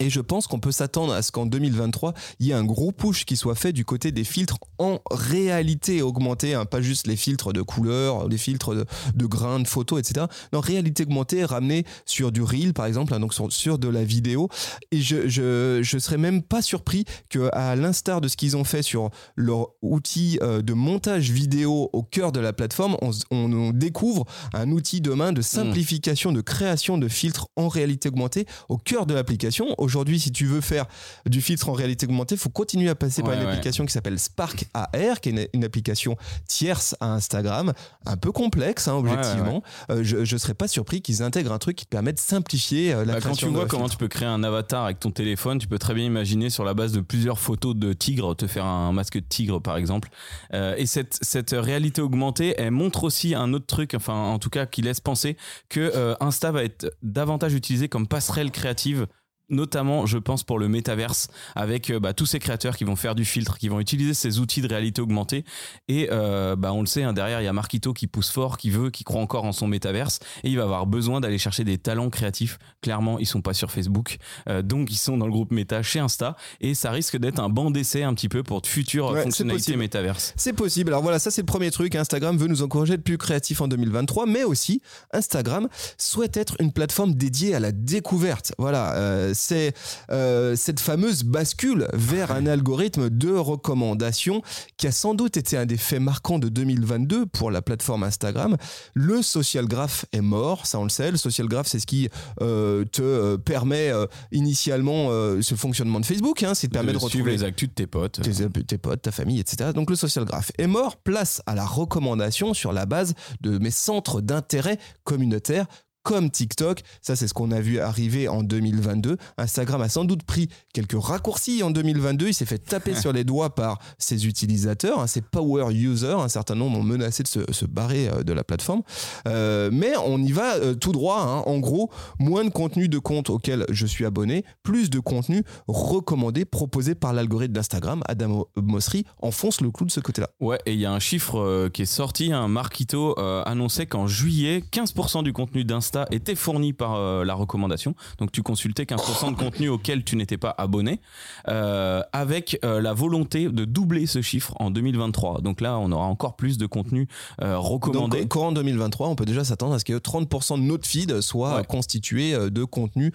Et 0.00 0.10
je 0.10 0.20
pense 0.20 0.46
qu'on 0.46 0.60
peut 0.60 0.72
s'attendre 0.72 1.12
à 1.12 1.22
ce 1.22 1.32
qu'en 1.32 1.46
2023, 1.46 2.14
il 2.40 2.46
y 2.46 2.50
ait 2.50 2.54
un 2.54 2.64
gros 2.64 2.92
push 2.92 3.24
qui 3.24 3.36
soit 3.36 3.54
fait 3.54 3.72
du 3.72 3.84
côté 3.84 4.12
des 4.12 4.24
filtres 4.24 4.58
en 4.78 5.00
réalité 5.10 6.02
augmentée, 6.02 6.54
hein, 6.54 6.64
pas 6.64 6.80
juste 6.80 7.06
les 7.06 7.16
filtres 7.16 7.52
de 7.52 7.62
couleurs, 7.62 8.28
les 8.28 8.38
filtres 8.38 8.74
de, 8.74 8.84
de 9.14 9.26
grains, 9.26 9.60
de 9.60 9.66
photos, 9.68 9.98
etc. 10.00 10.26
Non, 10.52 10.60
réalité 10.60 11.02
augmentée 11.04 11.44
ramenée 11.44 11.84
sur 12.06 12.32
du 12.32 12.42
reel, 12.42 12.72
par 12.74 12.86
exemple, 12.86 13.12
hein, 13.14 13.20
donc 13.20 13.34
sur, 13.34 13.52
sur 13.52 13.78
de 13.78 13.88
la 13.88 14.04
vidéo. 14.04 14.48
Et 14.92 15.00
je, 15.00 15.28
je, 15.28 15.80
je 15.82 15.98
serais 15.98 16.18
même 16.18 16.42
pas 16.42 16.62
surpris 16.62 17.04
que, 17.28 17.48
à 17.52 17.74
l'instar 17.76 18.20
de 18.20 18.28
ce 18.28 18.36
qu'ils 18.36 18.56
ont 18.56 18.64
fait 18.64 18.82
sur 18.82 19.10
leur 19.36 19.68
outil 19.82 20.38
euh, 20.42 20.62
de 20.62 20.72
montage 20.74 21.30
vidéo 21.30 21.90
au 21.92 22.02
cœur 22.02 22.32
de 22.32 22.40
la 22.40 22.52
plateforme, 22.52 22.96
on, 23.02 23.10
on- 23.30 23.52
on 23.52 23.70
découvre 23.72 24.24
un 24.54 24.70
outil 24.70 25.00
demain 25.00 25.32
de 25.32 25.40
simplification, 25.42 26.32
de 26.32 26.40
création 26.40 26.98
de 26.98 27.08
filtres 27.08 27.48
en 27.56 27.68
réalité 27.68 28.08
augmentée 28.08 28.46
au 28.68 28.76
cœur 28.76 29.06
de 29.06 29.14
l'application. 29.14 29.66
Aujourd'hui, 29.88 30.20
si 30.20 30.32
tu 30.32 30.44
veux 30.44 30.60
faire 30.60 30.84
du 31.24 31.40
filtre 31.40 31.70
en 31.70 31.72
réalité 31.72 32.04
augmentée, 32.04 32.34
il 32.34 32.38
faut 32.38 32.50
continuer 32.50 32.90
à 32.90 32.94
passer 32.94 33.22
par 33.22 33.32
une 33.32 33.40
ouais. 33.40 33.46
application 33.46 33.86
qui 33.86 33.92
s'appelle 33.94 34.18
Spark 34.18 34.66
AR, 34.74 35.18
qui 35.22 35.30
est 35.30 35.32
une, 35.32 35.46
une 35.54 35.64
application 35.64 36.18
tierce 36.46 36.94
à 37.00 37.14
Instagram, 37.14 37.72
un 38.04 38.18
peu 38.18 38.30
complexe, 38.30 38.86
hein, 38.86 38.92
objectivement. 38.92 39.62
Euh, 39.90 40.00
je 40.02 40.18
ne 40.18 40.38
serais 40.38 40.52
pas 40.52 40.68
surpris 40.68 41.00
qu'ils 41.00 41.22
intègrent 41.22 41.52
un 41.52 41.58
truc 41.58 41.76
qui 41.76 41.86
te 41.86 41.90
permet 41.90 42.12
de 42.12 42.18
simplifier 42.18 42.92
euh, 42.92 43.06
la 43.06 43.14
Bah, 43.14 43.20
quand 43.22 43.32
tu 43.32 43.46
vois 43.46 43.64
comment 43.64 43.88
tu 43.88 43.96
peux 43.96 44.08
créer 44.08 44.28
un 44.28 44.44
avatar 44.44 44.84
avec 44.84 45.00
ton 45.00 45.10
téléphone, 45.10 45.58
tu 45.58 45.68
peux 45.68 45.78
très 45.78 45.94
bien 45.94 46.04
imaginer 46.04 46.50
sur 46.50 46.64
la 46.64 46.74
base 46.74 46.92
de 46.92 47.00
plusieurs 47.00 47.38
photos 47.38 47.74
de 47.74 47.94
tigres, 47.94 48.36
te 48.36 48.46
faire 48.46 48.66
un 48.66 48.92
masque 48.92 49.14
de 49.14 49.26
tigre 49.26 49.58
par 49.58 49.78
exemple. 49.78 50.10
Euh, 50.52 50.74
et 50.76 50.84
cette, 50.84 51.18
cette 51.22 51.52
réalité 51.52 52.02
augmentée, 52.02 52.54
elle 52.58 52.72
montre 52.72 53.04
aussi 53.04 53.34
un 53.34 53.54
autre 53.54 53.64
truc, 53.64 53.94
enfin 53.94 54.12
en 54.12 54.38
tout 54.38 54.50
cas 54.50 54.66
qui 54.66 54.82
laisse 54.82 55.00
penser 55.00 55.38
que 55.70 56.14
Insta 56.20 56.52
va 56.52 56.62
être 56.62 56.94
davantage 57.02 57.54
utilisé 57.54 57.88
comme 57.88 58.06
passerelle 58.06 58.50
créative 58.50 59.06
notamment 59.50 60.06
je 60.06 60.18
pense 60.18 60.44
pour 60.44 60.58
le 60.58 60.68
métaverse 60.68 61.28
avec 61.54 61.90
euh, 61.90 62.00
bah, 62.00 62.12
tous 62.12 62.26
ces 62.26 62.38
créateurs 62.38 62.76
qui 62.76 62.84
vont 62.84 62.96
faire 62.96 63.14
du 63.14 63.24
filtre 63.24 63.58
qui 63.58 63.68
vont 63.68 63.80
utiliser 63.80 64.14
ces 64.14 64.38
outils 64.38 64.60
de 64.60 64.68
réalité 64.68 65.00
augmentée. 65.00 65.44
Et 65.88 66.08
euh, 66.10 66.56
bah, 66.56 66.72
on 66.72 66.80
le 66.80 66.86
sait 66.86 67.02
hein, 67.02 67.12
derrière 67.12 67.40
il 67.40 67.44
y 67.44 67.48
a 67.48 67.52
Marquito 67.52 67.92
qui 67.92 68.06
pousse 68.06 68.30
fort 68.30 68.58
qui 68.58 68.70
veut 68.70 68.90
qui 68.90 69.04
croit 69.04 69.20
encore 69.20 69.44
en 69.44 69.52
son 69.52 69.66
métaverse. 69.66 70.20
Et 70.44 70.50
il 70.50 70.56
va 70.56 70.64
avoir 70.64 70.86
besoin 70.86 71.20
d'aller 71.20 71.38
chercher 71.38 71.64
des 71.64 71.78
talents 71.78 72.10
créatifs. 72.10 72.58
Clairement 72.82 73.18
ils 73.18 73.26
sont 73.26 73.42
pas 73.42 73.54
sur 73.54 73.70
Facebook. 73.70 74.18
Euh, 74.48 74.62
donc 74.62 74.90
ils 74.90 74.96
sont 74.96 75.16
dans 75.16 75.26
le 75.26 75.32
groupe 75.32 75.50
méta 75.50 75.82
chez 75.82 75.98
Insta. 75.98 76.36
Et 76.60 76.74
ça 76.74 76.90
risque 76.90 77.16
d'être 77.16 77.40
un 77.40 77.48
banc 77.48 77.70
d'essai 77.70 78.02
un 78.02 78.14
petit 78.14 78.28
peu 78.28 78.42
pour 78.42 78.60
de 78.60 78.66
futures 78.66 79.10
Ouais, 79.12 79.22
fonctionnalités 79.22 79.76
métaverse 79.76 80.34
C'est 80.36 80.52
possible. 80.52 80.90
Alors 80.90 81.02
voilà, 81.02 81.18
ça 81.18 81.30
c'est 81.30 81.42
le 81.42 81.46
premier 81.46 81.70
truc. 81.70 81.94
Instagram 81.94 82.36
veut 82.36 82.48
nous 82.48 82.62
encourager 82.62 82.92
à 82.92 82.94
être 82.94 83.04
plus 83.04 83.18
créatifs 83.18 83.60
en 83.60 83.68
2023, 83.68 84.26
mais 84.26 84.44
aussi 84.44 84.82
Instagram 85.12 85.68
souhaite 85.96 86.36
être 86.36 86.56
une 86.60 86.72
plateforme 86.72 87.14
dédiée 87.14 87.54
à 87.54 87.60
la 87.60 87.72
découverte. 87.72 88.52
Voilà, 88.58 88.94
euh, 88.96 89.34
c'est 89.38 89.72
euh, 90.10 90.56
cette 90.56 90.80
fameuse 90.80 91.24
bascule 91.24 91.88
vers 91.92 92.32
un 92.32 92.46
algorithme 92.46 93.08
de 93.10 93.30
recommandation 93.30 94.42
qui 94.76 94.86
a 94.86 94.92
sans 94.92 95.14
doute 95.14 95.36
été 95.36 95.56
un 95.56 95.66
des 95.66 95.76
faits 95.76 96.00
marquants 96.00 96.38
de 96.38 96.48
2022 96.48 97.26
pour 97.26 97.50
la 97.50 97.62
plateforme 97.62 98.02
Instagram. 98.02 98.56
Le 98.94 99.22
social 99.22 99.66
graph 99.66 100.04
est 100.12 100.20
mort, 100.20 100.66
ça 100.66 100.78
on 100.78 100.84
le 100.84 100.88
sait. 100.90 101.10
Le 101.10 101.16
social 101.16 101.48
graph, 101.48 101.66
c'est 101.66 101.78
ce 101.78 101.86
qui 101.86 102.08
euh, 102.40 102.84
te 102.84 103.02
euh, 103.02 103.36
permet 103.38 103.90
euh, 103.90 104.06
initialement 104.32 105.08
ce 105.40 105.54
fonctionnement 105.54 106.00
de 106.00 106.06
Facebook, 106.06 106.42
hein, 106.42 106.54
c'est 106.54 106.68
de 106.68 106.72
permettre 106.72 107.00
de, 107.00 107.08
suivre 107.08 107.24
retrouver 107.24 107.32
les 107.32 107.44
actus 107.44 107.68
de 107.68 107.74
tes 107.74 107.86
potes 107.86 108.20
tes, 108.20 108.64
tes 108.64 108.78
potes, 108.78 109.02
ta 109.02 109.12
famille, 109.12 109.40
etc. 109.40 109.70
Donc 109.74 109.90
le 109.90 109.96
social 109.96 110.24
graph 110.24 110.50
est 110.58 110.66
mort, 110.66 110.96
place 110.96 111.42
à 111.46 111.54
la 111.54 111.64
recommandation 111.64 112.54
sur 112.54 112.72
la 112.72 112.86
base 112.86 113.14
de 113.40 113.58
mes 113.58 113.70
centres 113.70 114.20
d'intérêt 114.20 114.78
communautaires 115.04 115.66
comme 116.08 116.30
TikTok. 116.30 116.80
Ça, 117.02 117.16
c'est 117.16 117.28
ce 117.28 117.34
qu'on 117.34 117.50
a 117.50 117.60
vu 117.60 117.80
arriver 117.80 118.28
en 118.28 118.42
2022. 118.42 119.18
Instagram 119.36 119.82
a 119.82 119.90
sans 119.90 120.06
doute 120.06 120.22
pris 120.22 120.48
quelques 120.72 120.96
raccourcis 120.98 121.62
en 121.62 121.70
2022. 121.70 122.28
Il 122.28 122.32
s'est 122.32 122.46
fait 122.46 122.56
taper 122.56 122.94
sur 122.98 123.12
les 123.12 123.24
doigts 123.24 123.54
par 123.54 123.78
ses 123.98 124.26
utilisateurs, 124.26 125.00
hein, 125.00 125.06
ses 125.06 125.20
power 125.20 125.70
users. 125.70 126.16
Un 126.18 126.28
certain 126.28 126.54
nombre 126.54 126.78
ont 126.78 126.82
menacé 126.82 127.22
de 127.24 127.28
se, 127.28 127.40
se 127.52 127.66
barrer 127.66 128.08
euh, 128.08 128.22
de 128.22 128.32
la 128.32 128.42
plateforme. 128.42 128.80
Euh, 129.26 129.68
mais 129.70 129.92
on 130.02 130.16
y 130.22 130.32
va 130.32 130.54
euh, 130.54 130.74
tout 130.74 130.92
droit. 130.92 131.20
hein. 131.20 131.42
En 131.44 131.58
gros, 131.58 131.90
moins 132.18 132.42
de 132.42 132.48
contenu 132.48 132.88
de 132.88 132.98
compte 132.98 133.28
auquel 133.28 133.66
je 133.68 133.84
suis 133.84 134.06
abonné, 134.06 134.46
plus 134.62 134.88
de 134.88 135.00
contenu 135.00 135.42
recommandé, 135.66 136.46
proposé 136.46 136.94
par 136.94 137.12
l'algorithme 137.12 137.52
d'Instagram. 137.52 138.02
Adam 138.08 138.46
Mosseri 138.56 139.04
enfonce 139.20 139.60
le 139.60 139.70
clou 139.70 139.84
de 139.84 139.90
ce 139.90 140.00
côté-là. 140.00 140.30
Ouais, 140.40 140.58
et 140.64 140.72
il 140.72 140.80
y 140.80 140.86
a 140.86 140.92
un 140.92 141.00
chiffre 141.00 141.38
euh, 141.38 141.68
qui 141.68 141.82
est 141.82 141.84
sorti, 141.84 142.32
un 142.32 142.48
Marquito 142.48 143.14
annonçait 143.18 143.84
qu'en 143.84 144.06
juillet, 144.06 144.64
15% 144.72 145.22
du 145.22 145.34
contenu 145.34 145.64
était 146.10 146.34
fourni 146.34 146.72
par 146.72 146.94
euh, 146.94 147.24
la 147.24 147.34
recommandation. 147.34 147.94
Donc 148.18 148.32
tu 148.32 148.42
consultais 148.42 148.84
15% 148.84 149.32
de 149.32 149.36
contenu 149.42 149.68
auquel 149.68 150.04
tu 150.04 150.16
n'étais 150.16 150.36
pas 150.36 150.54
abonné, 150.58 151.00
euh, 151.48 152.02
avec 152.12 152.58
euh, 152.64 152.80
la 152.80 152.92
volonté 152.92 153.48
de 153.48 153.64
doubler 153.64 154.06
ce 154.06 154.22
chiffre 154.22 154.54
en 154.60 154.70
2023. 154.70 155.40
Donc 155.40 155.60
là, 155.60 155.78
on 155.78 155.90
aura 155.92 156.06
encore 156.06 156.36
plus 156.36 156.58
de 156.58 156.66
contenu 156.66 157.08
recommandé. 157.40 158.20
Donc, 158.20 158.28
courant 158.28 158.52
2023, 158.52 159.08
on 159.08 159.16
peut 159.16 159.24
déjà 159.24 159.44
s'attendre 159.44 159.74
à 159.74 159.78
ce 159.78 159.84
que 159.84 159.92
30% 159.94 160.56
de 160.58 160.62
notre 160.62 160.86
feed 160.86 161.20
soit 161.20 161.56
Ouais. 161.56 161.64
constitué 161.64 162.32
de 162.50 162.64
contenu 162.64 163.12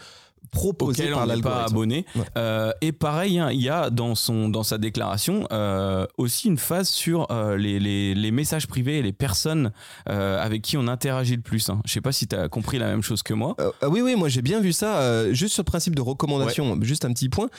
proposé 0.51 1.03
auquel 1.03 1.13
par 1.13 1.23
on 1.23 1.27
n'est 1.35 1.41
pas 1.41 1.63
abonné. 1.65 2.05
Ouais. 2.15 2.21
Euh, 2.37 2.71
et 2.81 2.91
pareil, 2.91 3.39
hein, 3.39 3.49
il 3.51 3.61
y 3.61 3.69
a 3.69 3.89
dans, 3.89 4.13
son, 4.15 4.49
dans 4.49 4.63
sa 4.63 4.77
déclaration 4.77 5.47
euh, 5.51 6.05
aussi 6.17 6.47
une 6.47 6.57
phase 6.57 6.89
sur 6.89 7.31
euh, 7.31 7.57
les, 7.57 7.79
les, 7.79 8.13
les 8.13 8.31
messages 8.31 8.67
privés 8.67 8.99
et 8.99 9.01
les 9.01 9.13
personnes 9.13 9.71
avec 10.05 10.61
qui 10.61 10.77
on 10.77 10.87
interagit 10.87 11.35
le 11.35 11.41
plus. 11.41 11.69
hein. 11.69 11.81
Je 11.85 11.91
sais 11.93 12.01
pas 12.01 12.11
si 12.11 12.27
tu 12.27 12.35
as 12.35 12.49
compris 12.49 12.77
la 12.79 12.87
même 12.87 13.01
chose 13.01 13.23
que 13.23 13.33
moi. 13.33 13.55
Ah 13.81 13.89
oui, 13.89 14.01
oui, 14.01 14.15
moi 14.15 14.29
j'ai 14.29 14.41
bien 14.41 14.59
vu 14.59 14.73
ça. 14.73 15.31
juste 15.33 15.53
sur 15.53 15.61
le 15.61 15.65
principe 15.65 15.95
de 15.95 16.01
recommandation, 16.01 16.77
juste 16.81 17.05
un 17.05 17.13
petit 17.13 17.29
point. 17.29 17.49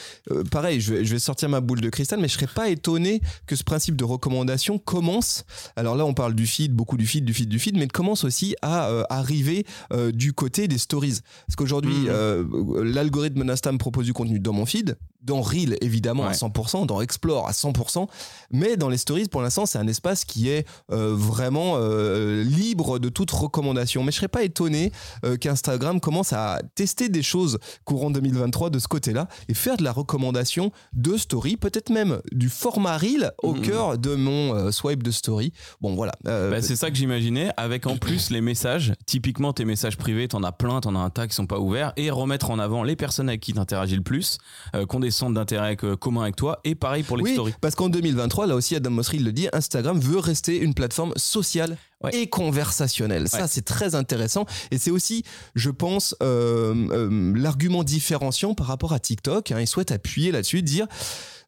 Pareil, 0.50 0.81
je 0.81 0.95
vais, 0.95 1.05
je 1.05 1.12
vais 1.14 1.19
sortir 1.19 1.49
ma 1.49 1.61
boule 1.61 1.81
de 1.81 1.88
cristal, 1.91 2.21
mais 2.21 2.29
je 2.29 2.35
serais 2.35 2.47
pas 2.47 2.69
étonné 2.69 3.21
que 3.47 3.57
ce 3.57 3.64
principe 3.64 3.97
de 3.97 4.05
recommandation 4.05 4.79
commence. 4.79 5.45
Alors 5.76 5.97
là, 5.97 6.05
on 6.07 6.14
parle 6.14 6.35
du 6.35 6.47
feed, 6.47 6.73
beaucoup 6.73 6.97
du 6.97 7.07
feed, 7.07 7.25
du 7.25 7.35
feed, 7.35 7.49
du 7.49 7.59
feed, 7.59 7.76
mais 7.76 7.88
commence 7.88 8.25
aussi 8.25 8.55
à 8.62 8.88
arriver 9.11 9.67
du 10.12 10.33
côté 10.33 10.69
des 10.69 10.79
stories. 10.79 11.21
Parce 11.47 11.57
qu'aujourd'hui, 11.57 11.95
Mhm. 11.95 12.74
L'algorithme 12.83 13.45
d'Insta 13.45 13.73
me 13.73 13.78
propose 13.78 14.04
du 14.07 14.12
contenu 14.12 14.38
dans 14.40 14.52
mon 14.52 14.66
feed, 14.66 14.97
dans 15.23 15.40
Reel 15.40 15.76
évidemment 15.81 16.25
à 16.25 16.28
Ouais. 16.28 16.35
100%, 16.35 16.85
dans 16.87 17.00
Explore 17.00 17.49
à 17.49 17.52
100%, 17.52 18.09
mais 18.50 18.76
dans 18.76 18.88
les 18.90 18.99
stories, 18.99 19.26
pour 19.28 19.40
l'instant, 19.43 19.64
c'est 19.66 19.78
un 19.78 19.87
espace 19.88 20.25
qui 20.25 20.49
est 20.50 20.66
euh, 20.93 21.14
vraiment 21.14 21.75
euh, 21.76 22.43
libre 22.45 22.99
de 22.99 23.09
toute 23.09 23.31
recommandation. 23.31 24.02
Mais 24.04 24.11
je 24.12 24.16
serais 24.16 24.28
pas 24.28 24.43
étonné 24.43 24.93
euh, 25.25 25.37
qu'Instagram 25.37 25.99
commence 26.00 26.33
à 26.35 26.61
tester 26.75 27.09
des 27.09 27.23
choses 27.23 27.59
courant 27.85 28.11
2023 28.11 28.69
de 28.71 28.78
ce 28.78 28.88
côté-là 28.88 29.28
et 29.49 29.54
faire 29.54 29.76
de 29.78 29.83
la 29.85 29.93
recommandation 29.93 30.73
de 30.93 31.16
story, 31.16 31.57
peut-être 31.57 31.90
même 31.90 32.21
du 32.33 32.49
format 32.50 32.99
reel 32.99 33.33
au 33.43 33.54
Mhm. 33.54 33.62
cœur 33.62 33.99
de 33.99 34.14
mon 34.14 34.71
swipe 34.73 35.02
de 35.02 35.11
story. 35.11 35.52
Bon 35.81 35.95
voilà. 35.95 36.12
Bah, 36.25 36.61
c'est 36.61 36.76
ça 36.76 36.90
que 36.90 36.97
j'imaginais, 36.97 37.50
avec 37.57 37.87
en 37.87 37.97
plus 37.97 38.31
les 38.31 38.40
messages. 38.40 38.93
Typiquement, 39.07 39.52
tes 39.52 39.64
messages 39.64 39.97
privés, 39.97 40.28
t'en 40.28 40.43
as 40.43 40.52
plein, 40.52 40.81
t'en 40.81 40.95
as 40.97 40.99
un 40.99 41.11
tas 41.11 41.26
qui 41.26 41.35
sont 41.35 41.47
pas 41.47 41.59
ouverts, 41.61 41.93
et 41.97 42.11
remettre 42.11 42.50
en 42.50 42.59
avant 42.59 42.63
les 42.85 42.97
personnes 42.97 43.28
avec 43.28 43.40
qui 43.40 43.52
t'interagis 43.52 43.97
le 43.97 44.02
plus, 44.02 44.38
euh, 44.75 44.87
qui 44.87 44.97
ont 44.97 45.00
des 45.00 45.11
centres 45.11 45.35
d'intérêt 45.35 45.76
euh, 45.85 45.97
communs 45.97 46.23
avec 46.23 46.37
toi, 46.37 46.61
et 46.64 46.75
pareil 46.75 47.02
pour 47.02 47.16
les 47.16 47.23
oui, 47.25 47.33
stories. 47.33 47.54
parce 47.61 47.75
qu'en 47.75 47.88
2023, 47.88 48.47
là 48.47 48.54
aussi 48.54 48.75
Adam 48.76 48.90
Mosseri 48.90 49.18
le 49.18 49.33
dit, 49.33 49.49
Instagram 49.52 49.99
veut 49.99 50.18
rester 50.18 50.59
une 50.59 50.75
plateforme 50.75 51.12
sociale 51.16 51.76
Ouais. 52.02 52.14
et 52.14 52.26
conversationnelle. 52.28 53.28
Ça, 53.28 53.42
Ouais. 53.42 53.44
c'est 53.49 53.64
très 53.64 53.94
intéressant. 53.94 54.44
Et 54.71 54.76
c'est 54.76 54.90
aussi, 54.90 55.23
je 55.54 55.71
pense, 55.71 56.14
euh, 56.23 56.75
euh, 56.90 57.33
l'argument 57.35 57.83
différenciant 57.83 58.54
par 58.54 58.66
rapport 58.66 58.92
à 58.92 58.99
TikTok. 58.99 59.52
Hein. 59.52 59.61
Ils 59.61 59.66
souhaitent 59.66 59.92
appuyer 59.92 60.30
là-dessus, 60.30 60.61
dire... 60.62 60.87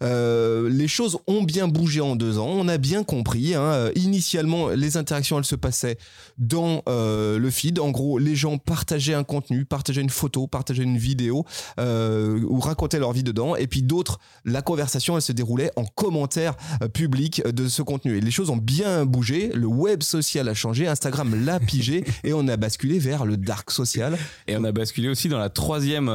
euh, 0.03 0.69
les 0.71 0.89
choses 0.89 1.19
ont 1.27 1.43
bien 1.43 1.69
bougé 1.69 2.01
en 2.01 2.17
deux 2.17 2.39
ans, 2.39 2.49
on 2.51 2.69
a 2.69 2.79
bien 2.79 3.03
compris. 3.05 3.55
hein. 3.55 3.63
Euh, 3.63 3.93
Initialement, 3.97 4.69
les 4.69 4.97
interactions, 4.97 5.39
elles 5.39 5.45
se 5.45 5.55
passaient 5.57 5.97
dans 6.39 6.83
euh, 6.89 7.39
le 7.39 7.51
feed. 7.51 7.79
En 7.79 7.91
gros, 7.91 8.19
les 8.19 8.37
gens 8.37 8.59
partageaient 8.59 9.15
un 9.15 9.25
contenu, 9.25 9.65
partageaient 9.65 10.01
une 10.03 10.11
photo, 10.11 10.47
partageaient 10.47 10.83
une 10.83 10.99
vidéo 10.99 11.45
euh, 11.81 12.41
ou 12.49 12.61
racontaient 12.61 12.99
leur 12.99 13.13
vie 13.13 13.23
dedans. 13.23 13.57
Et 13.57 13.67
puis 13.67 13.83
d'autres, 13.83 14.19
la 14.45 14.63
conversation, 14.63 15.17
elle 15.17 15.23
se 15.23 15.33
déroulait 15.33 15.71
en 15.77 15.85
commentaire 15.85 16.55
public 16.93 17.43
de 17.47 17.69
ce 17.69 17.83
contenu. 17.83 18.17
Et 18.17 18.21
les 18.21 18.31
choses 18.31 18.51
ont 18.51 18.57
bien 18.57 19.05
bougé. 19.07 19.51
Le 19.55 19.67
web 19.67 20.03
social 20.03 20.49
a 20.49 20.55
changé, 20.55 20.87
Instagram 20.87 21.45
l'a 21.45 21.59
pigé 21.61 22.05
et 22.25 22.33
on 22.33 22.47
a 22.49 22.57
basculé 22.57 22.99
vers 22.99 23.25
le 23.25 23.37
dark 23.37 23.71
social. 23.71 24.17
Et 24.47 24.57
on 24.57 24.65
a 24.65 24.73
basculé 24.73 25.09
aussi 25.09 25.29
dans 25.29 25.39
la 25.39 25.49
troisième 25.51 26.07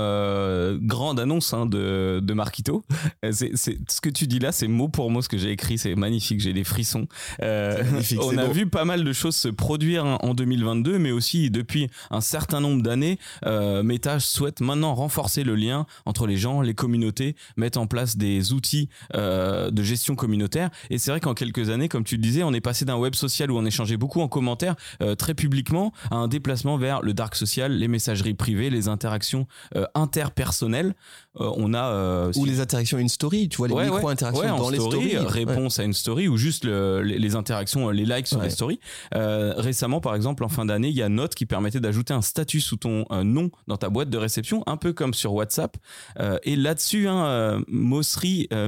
grande 0.83 1.19
annonce 1.19 1.53
hein, 1.53 1.65
de, 1.65 2.19
de 2.21 2.33
Marquito. 2.33 2.83
C'est- 3.31 3.51
ce 3.89 4.01
que 4.01 4.09
tu 4.09 4.27
dis 4.27 4.39
là, 4.39 4.51
c'est 4.51 4.67
mot 4.67 4.87
pour 4.87 5.09
mot 5.11 5.21
ce 5.21 5.29
que 5.29 5.37
j'ai 5.37 5.51
écrit, 5.51 5.77
c'est 5.77 5.95
magnifique, 5.95 6.39
j'ai 6.39 6.53
des 6.53 6.63
frissons. 6.63 7.07
Euh, 7.41 7.83
on 8.21 8.37
a 8.37 8.45
beau. 8.45 8.51
vu 8.53 8.67
pas 8.67 8.85
mal 8.85 9.03
de 9.03 9.13
choses 9.13 9.35
se 9.35 9.47
produire 9.47 10.05
hein, 10.05 10.17
en 10.21 10.33
2022, 10.33 10.97
mais 10.99 11.11
aussi 11.11 11.49
depuis 11.49 11.89
un 12.09 12.21
certain 12.21 12.59
nombre 12.59 12.81
d'années, 12.83 13.17
euh, 13.45 13.83
Meta 13.83 14.19
souhaite 14.19 14.61
maintenant 14.61 14.93
renforcer 14.95 15.43
le 15.43 15.55
lien 15.55 15.85
entre 16.05 16.27
les 16.27 16.37
gens, 16.37 16.61
les 16.61 16.73
communautés, 16.73 17.35
mettre 17.57 17.79
en 17.79 17.87
place 17.87 18.17
des 18.17 18.53
outils 18.53 18.89
euh, 19.15 19.71
de 19.71 19.83
gestion 19.83 20.15
communautaire. 20.15 20.69
Et 20.89 20.97
c'est 20.97 21.11
vrai 21.11 21.19
qu'en 21.19 21.33
quelques 21.33 21.69
années, 21.69 21.87
comme 21.89 22.03
tu 22.03 22.15
le 22.15 22.21
disais, 22.21 22.43
on 22.43 22.53
est 22.53 22.61
passé 22.61 22.85
d'un 22.85 22.97
web 22.97 23.15
social 23.15 23.51
où 23.51 23.57
on 23.57 23.65
échangeait 23.65 23.97
beaucoup 23.97 24.21
en 24.21 24.27
commentaire, 24.27 24.75
euh, 25.01 25.15
très 25.15 25.33
publiquement, 25.33 25.91
à 26.09 26.15
un 26.15 26.27
déplacement 26.27 26.77
vers 26.77 27.01
le 27.01 27.13
dark 27.13 27.35
social, 27.35 27.71
les 27.73 27.87
messageries 27.87 28.33
privées, 28.33 28.69
les 28.69 28.87
interactions 28.87 29.47
interpersonnelles. 29.95 30.93
On 31.35 31.73
a 31.73 32.27
Ou 32.29 32.33
si- 32.33 32.45
les 32.45 32.59
interactions 32.59 32.97
in 32.97 33.07
story, 33.07 33.47
tu 33.49 33.57
vois, 33.69 33.83
les 33.83 33.89
Ouais, 33.89 33.95
micro-interactions 33.95 34.41
Ouais, 34.43 34.47
dans 34.57 34.69
les 34.69 34.77
story, 34.79 35.09
stories. 35.11 35.25
réponse 35.27 35.79
à 35.79 35.83
une 35.83 35.93
story 35.93 36.27
ou 36.27 36.37
juste 36.37 36.63
le- 36.65 37.01
les, 37.01 37.17
les 37.19 37.35
interactions, 37.35 37.89
les 37.89 38.05
likes 38.05 38.27
sur 38.27 38.41
les 38.41 38.49
stories. 38.49 38.79
Euh, 39.15 39.53
récemment, 39.57 40.01
par 40.01 40.15
exemple, 40.15 40.43
en 40.43 40.49
fin 40.49 40.65
d'année, 40.65 40.89
il 40.89 40.95
y 40.95 41.01
a 41.03 41.09
Note 41.09 41.35
qui 41.35 41.45
permettait 41.45 41.79
d'ajouter 41.79 42.13
un 42.13 42.21
statut 42.21 42.61
sous 42.61 42.77
ton 42.77 43.05
euh, 43.11 43.23
nom 43.23 43.49
dans 43.67 43.77
ta 43.77 43.89
boîte 43.89 44.09
de 44.09 44.17
réception, 44.17 44.63
un 44.67 44.77
peu 44.77 44.93
comme 44.93 45.13
sur 45.13 45.33
WhatsApp. 45.33 45.77
Euh, 46.19 46.37
et 46.43 46.55
là-dessus, 46.55 47.07
hein, 47.07 47.61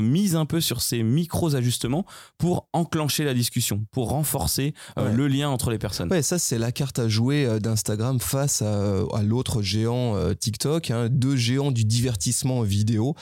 mise 0.02 0.36
un 0.36 0.46
peu 0.46 0.62
sur 0.62 0.82
ces 0.82 1.04
micros 1.04 1.56
ajustements 1.56 2.06
pour 2.38 2.68
enclencher 2.74 3.24
la 3.24 3.34
discussion, 3.34 3.86
pour 3.92 4.10
renforcer 4.10 4.74
le 4.98 5.28
lien 5.28 5.50
entre 5.50 5.70
les 5.72 5.78
personnes. 5.78 6.10
Ouais, 6.12 6.22
ça 6.22 6.40
c'est 6.40 6.58
la 6.58 6.72
carte 6.72 7.00
à 7.00 7.08
jouer 7.08 7.60
d'Instagram 7.60 8.20
face 8.20 8.62
à, 8.62 9.02
à 9.14 9.22
l'autre 9.24 9.62
géant 9.62 10.16
TikTok, 10.40 10.92
hein, 10.92 11.08
deux 11.10 11.36
géants 11.36 11.72
du 11.72 11.86
divertissement 11.86 12.62
vidéo. 12.62 13.16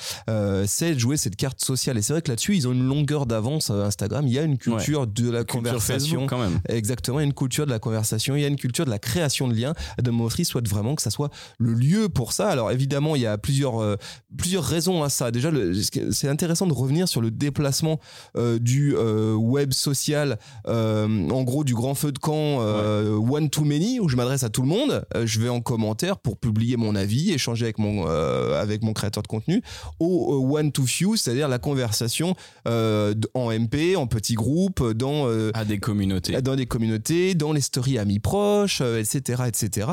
C'est 0.66 0.94
de 0.96 1.00
jouer 1.00 1.18
cette 1.18 1.36
carte 1.36 1.61
sociale. 1.64 1.98
Et 1.98 2.02
c'est 2.02 2.14
vrai 2.14 2.22
que 2.22 2.30
là-dessus, 2.30 2.56
ils 2.56 2.68
ont 2.68 2.72
une 2.72 2.86
longueur 2.86 3.26
d'avance 3.26 3.70
euh, 3.70 3.86
Instagram. 3.86 4.28
Il 4.28 4.34
y 4.34 4.40
a 4.40 4.44
une 4.44 4.58
culture 4.58 5.08
de 5.08 5.30
la 5.30 5.44
Culture 5.44 5.72
conversation. 5.72 6.22
Facebook, 6.22 6.30
quand 6.30 6.40
même. 6.40 6.60
Exactement, 6.68 7.20
il 7.20 7.24
y 7.24 7.26
a 7.26 7.28
une 7.28 7.34
culture 7.34 7.66
de 7.66 7.72
la 7.72 7.80
conversation, 7.80 8.36
il 8.36 8.42
y 8.42 8.46
a 8.46 8.48
une 8.48 8.56
culture 8.56 8.86
de 8.86 8.90
la 8.90 9.00
création 9.00 9.48
de 9.48 9.54
liens. 9.54 9.74
Adam 9.98 10.12
Mosseri 10.12 10.46
souhaite 10.46 10.68
vraiment 10.68 10.96
que 10.96 11.02
ça 11.02 11.10
soit 11.10 11.30
le 11.58 11.74
lieu 11.74 12.10
pour 12.10 12.34
ça. 12.34 12.50
Alors 12.50 12.72
évidemment, 12.72 13.16
il 13.16 13.22
y 13.22 13.26
a 13.26 13.38
plusieurs, 13.38 13.82
euh, 13.82 13.96
plusieurs 14.38 14.64
raisons 14.64 15.04
à 15.04 15.10
ça. 15.10 15.32
Déjà, 15.32 15.52
c'est 16.12 16.28
intéressant 16.28 16.68
de 16.68 16.74
revenir 16.74 17.08
sur 17.08 17.22
le 17.22 17.32
déplacement 17.32 18.00
euh, 18.38 18.60
du 18.60 18.96
euh, 18.96 19.34
web 19.34 19.74
social, 19.74 20.40
en 20.68 21.44
gros 21.44 21.64
du 21.64 21.74
grand 21.74 21.96
feu 21.96 22.12
de 22.12 22.20
camp 22.20 22.60
one 23.32 23.50
to 23.50 23.64
many, 23.64 24.00
où 24.00 24.10
je 24.10 24.16
m'adresse 24.16 24.44
à 24.44 24.50
tout 24.50 24.62
le 24.62 24.68
monde. 24.68 25.06
Je 25.24 25.40
vais 25.40 25.50
en 25.50 25.62
commentaire 25.62 26.18
pour 26.18 26.38
publier 26.38 26.78
mon 26.78 26.96
avis, 26.96 27.32
échanger 27.32 27.66
avec 27.66 27.80
mon, 27.80 28.06
avec 28.06 28.84
mon 28.84 28.94
créateur 28.94 29.24
de 29.24 29.28
contenu, 29.28 29.62
au 30.00 30.58
one 30.58 30.72
to 30.72 30.86
few, 30.86 31.16
c'est-à-dire 31.16 31.48
la 31.52 31.60
conversation 31.60 32.36
euh, 32.68 33.14
en 33.36 33.52
MP, 33.52 33.96
en 33.96 34.08
petits 34.08 34.34
groupes, 34.34 34.84
dans 34.94 35.28
euh, 35.28 35.52
À 35.54 35.66
des 35.66 35.78
communautés. 35.80 36.42
dans 36.42 36.56
des 36.56 36.66
communautés, 36.66 37.36
dans 37.36 37.52
les 37.54 37.62
stories 37.62 38.00
amis 38.00 38.20
proches, 38.20 38.80
euh, 38.82 39.00
etc., 39.00 39.44
etc. 39.48 39.90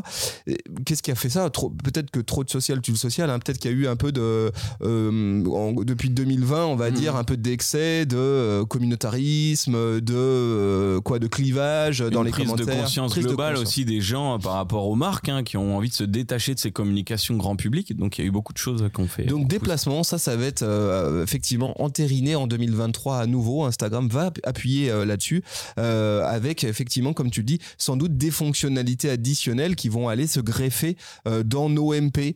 Et 0.47 0.57
Qu'est-ce 0.87 1.03
qui 1.03 1.11
a 1.11 1.15
fait 1.15 1.29
ça? 1.29 1.51
Peut-être 1.51 2.11
que 2.11 2.21
trop 2.21 2.45
de 2.45 2.51
social 2.51 2.81
tue 2.81 2.93
le 2.93 2.97
social. 2.97 3.29
hein. 3.31 3.39
Peut-être 3.39 3.59
qu'il 3.59 3.71
y 3.71 3.75
a 3.75 3.77
eu 3.77 3.87
un 3.89 3.97
peu 3.97 4.13
de 4.13 4.51
euh, 4.83 5.45
en- 5.47 5.73
depuis 5.73 6.09
2020, 6.11 6.65
on 6.67 6.77
va 6.77 6.91
Mhm. 6.91 6.97
dire 6.97 7.17
un 7.17 7.25
peu 7.25 7.37
d'excès 7.37 8.07
de 8.07 8.17
euh, 8.17 8.65
communautarisme, 8.65 10.01
de 10.01 10.15
euh, 10.17 11.01
quoi, 11.01 11.19
de 11.19 11.27
clivage 11.27 12.01
dans 12.01 12.21
une 12.21 12.27
les 12.27 12.31
prise 12.31 12.47
commentaires. 12.47 12.77
de 12.77 12.81
conscience 12.83 13.11
Prise 13.13 13.25
de 13.25 13.29
globale 13.29 13.55
conscience. 13.55 13.69
aussi 13.69 13.85
des 13.85 14.01
gens 14.01 14.35
euh, 14.35 14.39
par 14.39 14.55
rapport 14.55 14.87
aux 14.89 14.95
marques 14.95 15.29
hein, 15.29 15.43
qui 15.43 15.57
ont 15.57 15.77
envie 15.77 15.89
de 15.89 15.95
se 15.95 16.05
détacher 16.05 16.55
de 16.55 16.59
ces 16.61 16.71
communications 16.71 17.37
grand 17.37 17.57
public. 17.57 17.97
Donc 17.97 18.19
il 18.19 18.23
y 18.23 18.25
a 18.25 18.29
eu 18.29 18.31
beaucoup 18.31 18.53
de 18.53 18.59
choses 18.59 18.85
qu'on 18.93 19.07
fait. 19.07 19.25
Donc 19.25 19.49
déplacement, 19.49 20.03
ça, 20.03 20.19
ça 20.19 20.37
va 20.37 20.45
être 20.45 20.63
euh, 20.63 21.27
effectivement 21.49 21.81
entériné 21.83 22.35
en 22.37 22.47
2023 22.47 23.21
à 23.21 23.27
nouveau. 23.27 23.65
Instagram 23.65 24.07
va 24.09 24.31
appuyer 24.45 24.91
euh, 24.91 25.07
là-dessus 25.07 25.43
euh, 25.79 26.23
avec 26.27 26.63
effectivement, 26.63 27.15
comme 27.15 27.31
tu 27.31 27.41
le 27.41 27.47
dis, 27.47 27.59
sans 27.79 27.97
doute 27.97 28.19
des 28.19 28.31
fonctionnalités 28.31 29.09
additionnelles 29.09 29.75
qui 29.75 29.89
vont 29.89 30.09
aller 30.11 30.27
se 30.27 30.41
greffer 30.41 30.97
euh, 31.27 31.43
dans 31.43 31.71
nos 31.71 31.95
MP, 31.99 32.35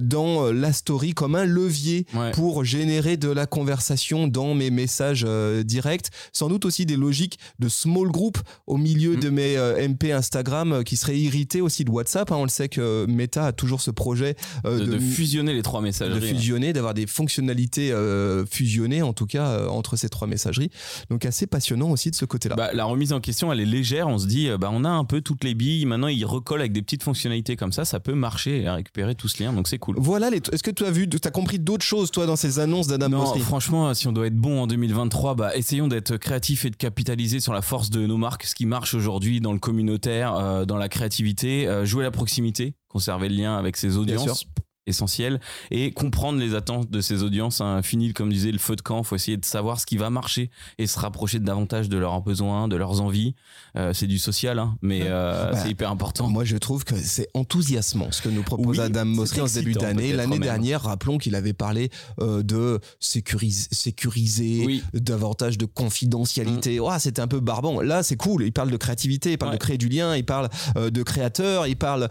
dans 0.00 0.52
la 0.52 0.72
story 0.72 1.12
comme 1.12 1.34
un 1.34 1.44
levier 1.44 2.06
Ouais. 2.14 2.30
pour 2.32 2.64
générer 2.64 3.16
de 3.16 3.28
la 3.28 3.46
conversation 3.46 4.28
dans 4.28 4.54
mes 4.54 4.70
messages 4.70 5.26
directs. 5.64 6.06
Sans 6.32 6.48
doute 6.48 6.64
aussi 6.64 6.86
des 6.86 6.96
logiques 6.96 7.38
de 7.58 7.68
small 7.68 8.08
group 8.10 8.38
au 8.66 8.76
milieu 8.76 9.16
Mm. 9.16 9.20
de 9.20 9.30
mes 9.30 9.56
MP 9.88 10.12
Instagram 10.12 10.84
qui 10.84 10.96
seraient 10.96 11.18
irrités 11.18 11.60
aussi 11.60 11.84
de 11.84 11.90
WhatsApp. 11.90 12.30
hein. 12.30 12.36
On 12.38 12.42
le 12.44 12.48
sait 12.48 12.68
que 12.68 13.06
Meta 13.08 13.46
a 13.46 13.52
toujours 13.52 13.80
ce 13.80 13.90
projet 13.90 14.36
de, 14.64 14.84
de 14.84 14.98
fusionner 14.98 15.52
les 15.52 15.62
trois 15.62 15.80
de 15.80 15.86
messageries. 15.86 16.28
fusionner, 16.28 16.72
d'avoir 16.72 16.94
des 16.94 17.06
fonctionnalités 17.06 17.92
euh, 18.36 18.46
fusionnées 18.46 19.02
en 19.02 19.12
tout 19.12 19.26
cas 19.26 19.46
euh, 19.48 19.68
entre 19.68 19.96
ces 19.96 20.08
trois 20.08 20.26
messageries. 20.28 20.70
Donc 21.10 21.24
assez 21.24 21.46
passionnant 21.46 21.90
aussi 21.90 22.10
de 22.10 22.16
ce 22.16 22.24
côté-là. 22.24 22.56
Bah, 22.56 22.70
la 22.72 22.84
remise 22.84 23.12
en 23.12 23.20
question, 23.20 23.52
elle 23.52 23.60
est 23.60 23.64
légère. 23.66 24.08
On 24.08 24.18
se 24.18 24.26
dit, 24.26 24.48
euh, 24.48 24.58
bah, 24.58 24.70
on 24.72 24.84
a 24.84 24.88
un 24.88 25.04
peu 25.04 25.20
toutes 25.20 25.44
les 25.44 25.54
billes. 25.54 25.86
Maintenant, 25.86 26.08
ils 26.08 26.24
recollent 26.24 26.60
avec 26.60 26.72
des 26.72 26.82
petites 26.82 27.02
fonctionnalités 27.02 27.56
comme 27.56 27.72
ça. 27.72 27.84
Ça 27.84 28.00
peut 28.00 28.14
marcher 28.14 28.62
et 28.62 28.70
récupérer 28.70 29.14
tout 29.14 29.28
ce 29.28 29.42
lien. 29.42 29.52
Donc, 29.52 29.68
c'est 29.68 29.78
cool. 29.78 29.96
voilà, 29.98 30.30
les- 30.30 30.40
est-ce 30.52 30.62
que 30.62 30.70
tu 30.70 30.84
as 30.84 30.90
vu, 30.90 31.08
tu 31.08 31.18
as 31.24 31.30
compris 31.30 31.58
d'autres 31.58 31.84
choses 31.84 32.10
toi 32.10 32.26
dans 32.26 32.36
ces 32.36 32.58
annonces 32.58 32.86
d'Adam 32.86 33.08
Non, 33.08 33.34
franchement, 33.40 33.92
si 33.94 34.06
on 34.08 34.12
doit 34.12 34.26
être 34.26 34.36
bon 34.36 34.60
en 34.62 34.66
2023, 34.66 35.34
bah, 35.34 35.56
essayons 35.56 35.88
d'être 35.88 36.16
créatifs 36.16 36.64
et 36.64 36.70
de 36.70 36.76
capitaliser 36.76 37.40
sur 37.40 37.52
la 37.52 37.62
force 37.62 37.90
de 37.90 38.06
nos 38.06 38.16
marques, 38.16 38.44
ce 38.44 38.54
qui 38.54 38.66
marche 38.66 38.94
aujourd'hui 38.94 39.40
dans 39.40 39.52
le 39.52 39.58
communautaire, 39.58 40.34
euh, 40.36 40.64
dans 40.64 40.76
la 40.76 40.88
créativité, 40.88 41.66
euh, 41.66 41.84
jouer 41.84 42.04
la 42.04 42.10
proximité, 42.10 42.74
conserver 42.88 43.28
le 43.28 43.36
lien 43.36 43.56
avec 43.56 43.76
ses 43.76 43.96
audiences. 43.96 44.44
Essentiel 44.86 45.40
et 45.70 45.90
comprendre 45.90 46.38
les 46.38 46.54
attentes 46.54 46.90
de 46.90 47.00
ces 47.00 47.22
audiences 47.22 47.60
hein. 47.60 47.82
fini 47.82 48.12
comme 48.12 48.32
disait 48.32 48.52
le 48.52 48.58
feu 48.58 48.76
de 48.76 48.82
camp 48.82 49.02
faut 49.02 49.16
essayer 49.16 49.36
de 49.36 49.44
savoir 49.44 49.80
ce 49.80 49.86
qui 49.86 49.96
va 49.96 50.10
marcher 50.10 50.48
et 50.78 50.86
se 50.86 50.98
rapprocher 50.98 51.40
davantage 51.40 51.88
de 51.88 51.98
leurs 51.98 52.20
besoins 52.22 52.68
de 52.68 52.76
leurs 52.76 53.00
envies 53.00 53.34
euh, 53.76 53.92
c'est 53.92 54.06
du 54.06 54.18
social 54.18 54.58
hein, 54.60 54.76
mais 54.82 55.00
euh, 55.04 55.50
Bah, 55.50 55.58
c'est 55.60 55.70
hyper 55.70 55.90
important 55.90 56.28
Moi, 56.28 56.44
je 56.44 56.56
trouve 56.56 56.84
que 56.84 56.96
c'est 56.96 57.28
enthousiasmant 57.34 58.10
ce 58.12 58.22
que 58.22 58.28
nous 58.28 58.42
propose 58.42 58.78
Oui, 58.78 58.84
Adam 58.84 59.04
Mosseri 59.04 59.40
en 59.40 59.46
début 59.46 59.72
d'année. 59.72 60.12
L'année 60.12 60.38
dernière, 60.38 60.82
rappelons 60.82 61.18
qu'il 61.18 61.34
avait 61.34 61.52
parlé 61.52 61.90
euh, 62.20 62.42
de 62.42 62.80
sécuris- 63.00 63.68
sécuriser, 63.72 64.62
Oui. 64.64 64.82
davantage 64.94 65.58
de 65.58 65.66
confidentialité. 65.66 66.80
Ouah, 66.80 66.98
C'était 66.98 67.20
un 67.20 67.28
peu 67.28 67.40
barbant. 67.40 67.80
Là, 67.80 68.02
c'est 68.02 68.16
cool. 68.16 68.44
Il 68.44 68.52
parle 68.52 68.70
de 68.70 68.76
créativité, 68.76 69.32
il 69.32 69.38
parle 69.38 69.52
Ouais. 69.52 69.58
de 69.58 69.62
créer 69.62 69.78
du 69.78 69.88
lien, 69.88 70.16
il 70.16 70.24
parle 70.24 70.48
de 70.76 71.02
créateurs, 71.02 71.66
il 71.66 71.76
parle 71.76 72.08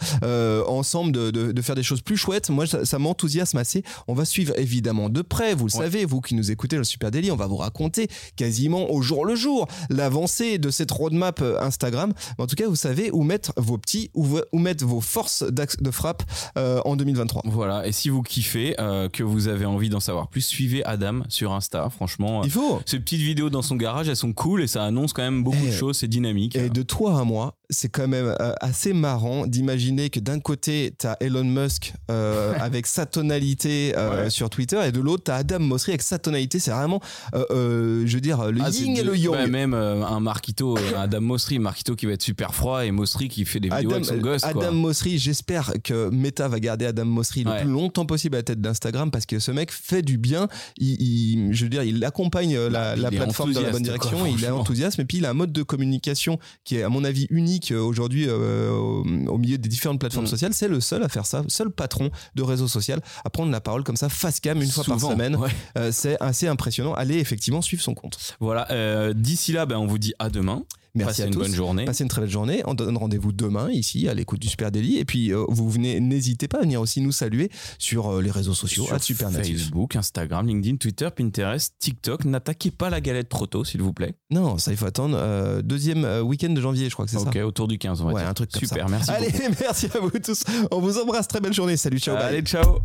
ensemble 0.68 1.12
de, 1.12 1.32
de- 1.32 1.52
de 1.52 1.62
faire 1.62 1.76
des 1.76 1.84
choses 1.84 2.02
plus 2.02 2.18
chouettes. 2.18 2.50
Moi, 2.50 2.65
ça, 2.68 2.86
ça 2.86 3.00
m'enthousiasme 3.00 3.58
assez. 3.58 3.84
On 4.08 4.14
va 4.14 4.26
suivre 4.26 4.54
évidemment 4.58 5.10
de 5.10 5.22
près. 5.22 5.54
Vous 5.56 5.68
le 5.68 5.74
Ouais. 5.76 5.84
savez, 5.84 6.06
vous 6.06 6.22
qui 6.22 6.36
nous 6.36 6.52
écoutez 6.52 6.78
le 6.78 6.84
Super 6.84 7.12
Daily, 7.12 7.32
on 7.32 7.36
va 7.36 7.48
vous 7.48 7.58
raconter 7.58 8.08
quasiment 8.36 8.92
au 8.92 9.02
jour 9.02 9.26
le 9.26 9.36
jour 9.36 9.68
l'avancée 9.90 10.58
de 10.58 10.70
cette 10.70 10.92
roadmap 10.92 11.42
euh, 11.42 11.60
Instagram. 11.62 12.14
Mais 12.38 12.44
en 12.44 12.48
tout 12.48 12.56
cas, 12.56 12.68
vous 12.68 12.76
savez 12.76 13.10
où 13.12 13.24
mettre 13.24 13.54
vos 13.58 13.78
petits, 13.78 14.12
où, 14.14 14.28
mettre 14.54 14.86
vos 14.86 15.02
forces 15.02 15.44
d'axe- 15.44 15.78
de 15.82 15.92
frappe 15.92 16.24
euh, 16.58 16.82
en 16.86 16.96
2023. 16.96 17.42
voilà 17.46 17.88
et 17.88 17.92
si 17.92 18.10
vous 18.10 18.22
kiffez 18.22 18.76
euh, 18.80 19.10
que 19.10 19.24
vous 19.24 19.48
avez 19.48 19.66
envie 19.66 19.90
d'en 19.90 20.00
savoir 20.00 20.28
plus 20.28 20.42
suivez 20.42 20.84
Adam 20.86 21.22
sur 21.30 21.54
Insta 21.54 21.90
franchement 21.90 22.44
Il 22.44 22.52
faut. 22.52 22.82
ces 22.86 23.00
petites 23.00 23.22
vidéos 23.22 23.50
dans 23.50 23.62
son 23.62 23.76
garage 23.76 24.10
elles 24.10 24.16
sont 24.16 24.34
cool 24.34 24.62
et 24.64 24.68
ça 24.68 24.84
annonce 24.84 25.14
quand 25.14 25.22
même 25.24 25.44
beaucoup 25.44 25.58
Eh, 25.64 25.68
de 25.68 25.72
choses 25.72 25.98
c'est 25.98 26.08
dynamique 26.08 26.56
Et 26.56 26.70
de 26.70 26.82
toi 26.84 27.20
à 27.20 27.24
moi, 27.24 27.56
c'est 27.70 27.90
quand 27.90 28.08
même 28.08 28.36
euh, 28.40 28.54
assez 28.62 28.94
marrant 28.94 29.48
d'imaginer 29.48 30.10
que 30.10 30.20
d'un 30.20 30.40
côté, 30.40 30.94
t'as 30.98 31.16
Elon 31.20 31.44
Musk 31.44 31.94
euh, 32.12 32.54
avec 32.60 32.86
sa 32.88 33.06
tonalité 33.06 33.94
euh, 33.98 34.24
Ouais. 34.26 34.30
sur 34.30 34.50
Twitter 34.50 34.80
et 34.86 34.92
de 34.92 35.00
l'autre, 35.00 35.24
t'as 35.26 35.38
Adam 35.38 35.60
Mosseri 35.60 35.92
avec 35.92 36.02
sa 36.02 36.20
tonalité. 36.20 36.60
C'est 36.60 36.72
vraiment, 36.72 37.02
euh, 37.34 38.04
je 38.06 38.14
veux 38.16 38.22
dire, 38.22 38.52
le 38.52 38.62
Ah, 38.64 38.70
yin 38.70 38.96
et 38.98 39.04
le 39.04 39.18
yang. 39.18 39.34
bah, 39.34 39.48
même 39.48 39.74
un 39.74 40.20
Marquito, 40.20 40.78
Adam 40.98 41.22
Mosseri, 41.22 41.60
Marquito 41.60 41.96
qui 41.96 42.06
va 42.06 42.14
être 42.14 42.22
super 42.22 42.54
froid 42.54 42.86
et 42.86 42.92
Mosseri 42.92 43.28
qui 43.30 43.46
fait 43.46 43.60
des 43.60 43.70
vidéos 43.70 43.90
Adam, 43.92 43.96
avec 43.96 44.06
son 44.06 44.18
gosse. 44.18 44.44
Adam 44.44 44.72
Mosseri, 44.74 45.18
j'espère 45.18 45.74
que 45.84 46.10
Meta 46.10 46.48
va 46.48 46.60
garder 46.60 46.86
Adam 46.86 47.06
Mosseri 47.06 47.44
le 47.44 47.52
Ouais. 47.52 47.62
plus 47.62 47.70
longtemps 47.70 48.06
possible 48.06 48.36
à 48.36 48.40
la 48.40 48.44
tête 48.44 48.62
d'Instagram 48.62 49.12
parce 49.12 49.26
que 49.26 49.40
ce 49.40 49.52
mec 49.52 49.72
fait 49.72 50.02
du 50.02 50.18
bien. 50.18 50.48
Il, 50.78 51.02
il- 51.02 51.54
je 51.54 51.64
veux 51.64 51.70
dire, 51.70 51.84
il 51.84 52.04
accompagne 52.04 52.58
la, 52.58 52.70
Bah, 52.70 52.96
la 52.96 53.10
plateforme 53.12 53.54
dans 53.54 53.62
la 53.62 53.70
bonne 53.72 53.84
direction. 53.84 54.18
quoi, 54.18 54.30
il 54.30 54.38
franchement. 54.38 54.60
enthousiasme 54.60 55.02
et 55.02 55.06
puis 55.06 55.18
il 55.18 55.26
a 55.26 55.30
un 55.30 55.34
mode 55.34 55.52
de 55.52 55.64
communication 55.64 56.38
qui 56.64 56.78
est, 56.78 56.84
à 56.84 56.90
mon 56.90 57.04
avis, 57.04 57.28
unique 57.30 57.55
euh, 57.72 57.80
aujourd'hui 57.82 58.26
euh, 58.28 58.72
au, 58.72 59.02
au 59.04 59.38
milieu 59.38 59.58
des 59.58 59.70
différentes 59.70 60.00
plateformes 60.00 60.26
Mm. 60.26 60.30
sociales. 60.30 60.54
C'est 60.54 60.68
le 60.68 60.80
seul 60.82 61.04
à 61.04 61.10
faire 61.10 61.26
ça, 61.26 61.44
seul 61.48 61.70
patron 61.70 62.10
de 62.36 62.42
réseau 62.44 62.68
social 62.68 63.02
à 63.24 63.30
prendre 63.30 63.52
la 63.52 63.62
parole 63.62 63.84
comme 63.84 63.98
ça, 63.98 64.10
face 64.10 64.40
cam, 64.40 64.62
une 64.62 64.70
fois 64.70 64.84
par 64.84 65.00
semaine. 65.00 65.36
ouais. 65.36 65.50
Euh, 65.78 65.92
c'est 65.92 66.18
assez 66.22 66.48
impressionnant. 66.48 66.94
Allez 66.94 67.18
effectivement 67.20 67.62
suivre 67.62 67.84
son 67.84 67.94
compte. 67.94 68.18
Voilà, 68.40 68.68
euh, 68.72 69.14
d'ici 69.14 69.52
là, 69.52 69.66
ben, 69.66 69.78
on 69.78 69.88
vous 69.88 69.98
dit 69.98 70.14
à 70.20 70.30
demain. 70.30 70.64
Merci 70.96 71.08
Passez 71.10 71.24
à 71.24 71.26
une 71.28 71.34
tous. 71.34 71.40
bonne 71.40 71.54
journée. 71.54 71.86
Passez 71.86 72.04
une 72.04 72.10
très 72.10 72.22
belle 72.22 72.30
journée. 72.30 72.62
On 72.66 72.74
donne 72.74 72.98
rendez-vous 72.98 73.32
demain 73.32 73.70
ici 73.70 74.08
à 74.08 74.14
l'écoute 74.14 74.40
du 74.42 74.48
Super 74.48 74.72
Daily. 74.72 74.98
Et 74.98 75.06
puis 75.06 75.34
euh, 75.34 75.44
vous 75.50 75.70
venez, 75.70 76.00
n'hésitez 76.00 76.48
pas 76.48 76.60
à 76.60 76.62
venir 76.62 76.80
aussi 76.82 77.02
nous 77.02 77.12
saluer 77.12 77.50
sur 77.78 78.08
euh, 78.16 78.22
les 78.22 78.32
réseaux 78.32 78.54
sociaux 78.54 78.86
Sur 78.86 78.96
à. 78.96 79.00
Facebook, 79.00 79.96
Instagram, 79.96 80.48
LinkedIn, 80.48 80.78
Twitter, 80.78 81.10
Pinterest, 81.16 81.74
TikTok. 81.80 82.26
N'attaquez 82.26 82.72
pas 82.72 82.90
la 82.90 83.02
galette 83.02 83.30
trop 83.30 83.46
tôt, 83.46 83.64
s'il 83.64 83.82
vous 83.82 83.94
plaît. 83.94 84.16
Non, 84.32 84.58
ça 84.58 84.72
il 84.72 84.78
faut 84.78 84.86
attendre 84.86 85.18
euh, 85.20 85.62
deuxième 85.62 86.06
week-end 86.24 86.50
de 86.50 86.62
janvier, 86.62 86.90
je 86.90 86.94
crois 86.94 87.06
que 87.06 87.12
c'est 87.12 87.18
Ok, 87.18 87.34
ça. 87.34 87.46
autour 87.46 87.68
du 87.68 87.78
15, 87.78 88.02
on 88.02 88.06
va 88.06 88.14
Ouais, 88.14 88.22
dire. 88.22 88.30
un 88.30 88.34
truc 88.34 88.52
comme 88.52 88.62
Super, 88.62 88.86
ça. 88.86 88.92
merci 88.92 89.12
Allez, 89.12 89.30
beaucoup. 89.32 89.54
merci 89.62 89.88
à 89.94 90.00
vous 90.00 90.10
tous. 90.12 90.44
On 90.72 90.80
vous 90.80 90.98
embrasse. 90.98 91.28
Très 91.28 91.40
belle 91.42 91.54
journée. 91.54 91.78
Salut, 91.78 92.00
ciao. 92.00 92.16
bye. 92.16 92.26
Allez, 92.26 92.42
ciao 92.42 92.80